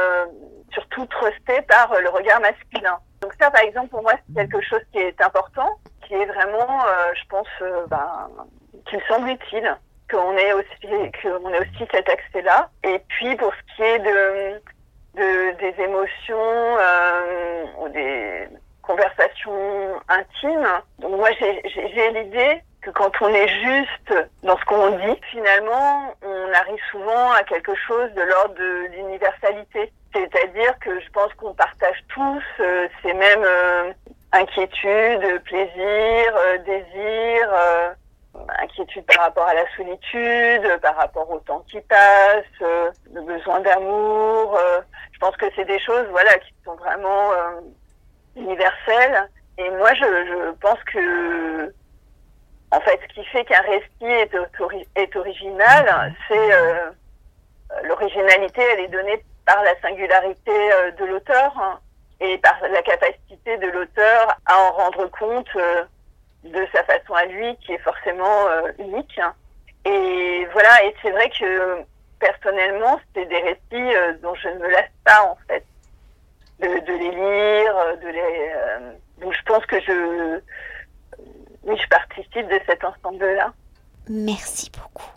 surtout 0.73 1.05
trustée 1.05 1.61
par 1.63 1.93
le 2.01 2.09
regard 2.09 2.41
masculin. 2.41 2.99
Donc 3.21 3.33
ça, 3.39 3.49
par 3.51 3.61
exemple, 3.61 3.89
pour 3.89 4.01
moi, 4.01 4.13
c'est 4.27 4.35
quelque 4.49 4.61
chose 4.61 4.81
qui 4.91 4.99
est 4.99 5.19
important, 5.21 5.69
qui 6.05 6.13
est 6.13 6.25
vraiment, 6.25 6.85
euh, 6.85 7.11
je 7.15 7.27
pense, 7.29 7.47
euh, 7.61 7.85
ben, 7.87 8.29
qui 8.87 8.95
me 8.95 9.01
semble 9.07 9.29
utile, 9.29 9.75
qu'on 10.09 10.37
ait 10.37 10.53
aussi, 10.53 11.11
qu'on 11.21 11.53
ait 11.53 11.59
aussi 11.59 11.87
cet 11.91 12.09
accès-là. 12.09 12.69
Et 12.83 12.99
puis, 13.09 13.35
pour 13.35 13.51
ce 13.53 13.75
qui 13.75 13.81
est 13.81 13.99
de, 13.99 14.61
de 15.15 15.51
des 15.59 15.83
émotions 15.83 16.77
euh, 16.79 17.65
ou 17.79 17.89
des 17.89 18.47
conversations 18.81 19.99
intimes, 20.07 20.67
donc 20.99 21.17
moi, 21.17 21.29
j'ai 21.39 22.11
l'idée 22.11 22.61
que 22.81 22.91
quand 22.91 23.11
on 23.21 23.29
est 23.29 23.47
juste 23.47 24.27
dans 24.43 24.57
ce 24.57 24.65
qu'on 24.65 24.91
dit, 24.91 25.19
finalement, 25.31 26.15
on 26.21 26.53
arrive 26.53 26.81
souvent 26.91 27.31
à 27.31 27.43
quelque 27.43 27.75
chose 27.75 28.11
de 28.13 28.21
l'ordre 28.21 28.55
de 28.55 28.87
l'universalité. 28.95 29.91
C'est-à-dire 30.13 30.79
que 30.79 30.99
je 30.99 31.09
pense 31.11 31.33
qu'on 31.35 31.53
partage 31.53 32.03
tous 32.07 32.41
euh, 32.59 32.87
ces 33.01 33.13
mêmes 33.13 33.43
euh, 33.43 33.91
inquiétudes, 34.31 35.43
plaisirs, 35.43 36.35
euh, 36.37 36.57
désirs, 36.59 37.95
inquiétude 38.59 39.05
par 39.05 39.25
rapport 39.25 39.47
à 39.47 39.53
la 39.53 39.65
solitude, 39.75 40.79
par 40.81 40.95
rapport 40.95 41.29
au 41.29 41.39
temps 41.39 41.63
qui 41.69 41.81
passe, 41.81 42.45
le 42.61 43.21
besoin 43.21 43.59
d'amour. 43.61 44.57
je 45.11 45.19
pense 45.19 45.35
que 45.37 45.47
c'est 45.55 45.65
des 45.65 45.79
choses, 45.79 46.05
voilà, 46.11 46.37
qui 46.37 46.53
sont 46.63 46.75
vraiment 46.75 47.31
universelles. 48.35 49.29
Et 49.57 49.69
moi, 49.71 49.91
je, 49.95 50.03
je 50.03 50.51
pense 50.61 50.77
que 50.93 51.73
en 52.71 52.79
fait, 52.81 52.99
ce 53.09 53.13
qui 53.15 53.25
fait 53.25 53.43
qu'un 53.45 53.61
récit 53.61 54.29
est, 54.95 55.15
original, 55.15 56.13
c'est 56.27 56.49
l'originalité, 57.83 58.61
elle 58.61 58.81
est 58.81 58.89
donnée 58.89 59.23
par 59.47 59.63
la 59.63 59.79
singularité 59.81 60.51
euh, 60.51 60.91
de 60.91 61.05
l'auteur 61.05 61.51
hein, 61.57 61.79
et 62.19 62.37
par 62.37 62.59
la 62.69 62.81
capacité 62.83 63.57
de 63.57 63.67
l'auteur 63.67 64.37
à 64.45 64.59
en 64.59 64.71
rendre 64.73 65.07
compte 65.07 65.47
euh, 65.55 65.83
de 66.43 66.67
sa 66.73 66.83
façon 66.83 67.13
à 67.13 67.25
lui, 67.25 67.55
qui 67.65 67.73
est 67.73 67.79
forcément 67.79 68.47
unique. 68.77 69.19
Et 69.85 70.47
voilà, 70.53 70.83
et 70.83 70.95
c'est 71.01 71.11
vrai 71.11 71.29
que 71.29 71.83
personnellement, 72.19 72.99
c'est 73.13 73.25
des 73.25 73.39
récits 73.39 74.19
dont 74.21 74.35
je 74.35 74.49
ne 74.49 74.59
me 74.59 74.69
lasse 74.69 74.91
pas 75.03 75.23
en 75.23 75.37
fait 75.47 75.65
de, 76.59 76.67
de 76.67 76.93
les 76.93 77.11
lire, 77.11 77.97
de 78.01 78.07
les. 78.07 78.51
donc 79.19 79.33
je 79.33 79.43
pense 79.43 79.65
que 79.65 79.79
je 79.81 80.39
oui, 81.63 81.75
je 81.81 81.87
participe 81.89 82.47
de 82.47 82.59
cet 82.65 82.83
ensemble-là. 82.83 83.51
Merci 84.09 84.71
beaucoup. 84.71 85.16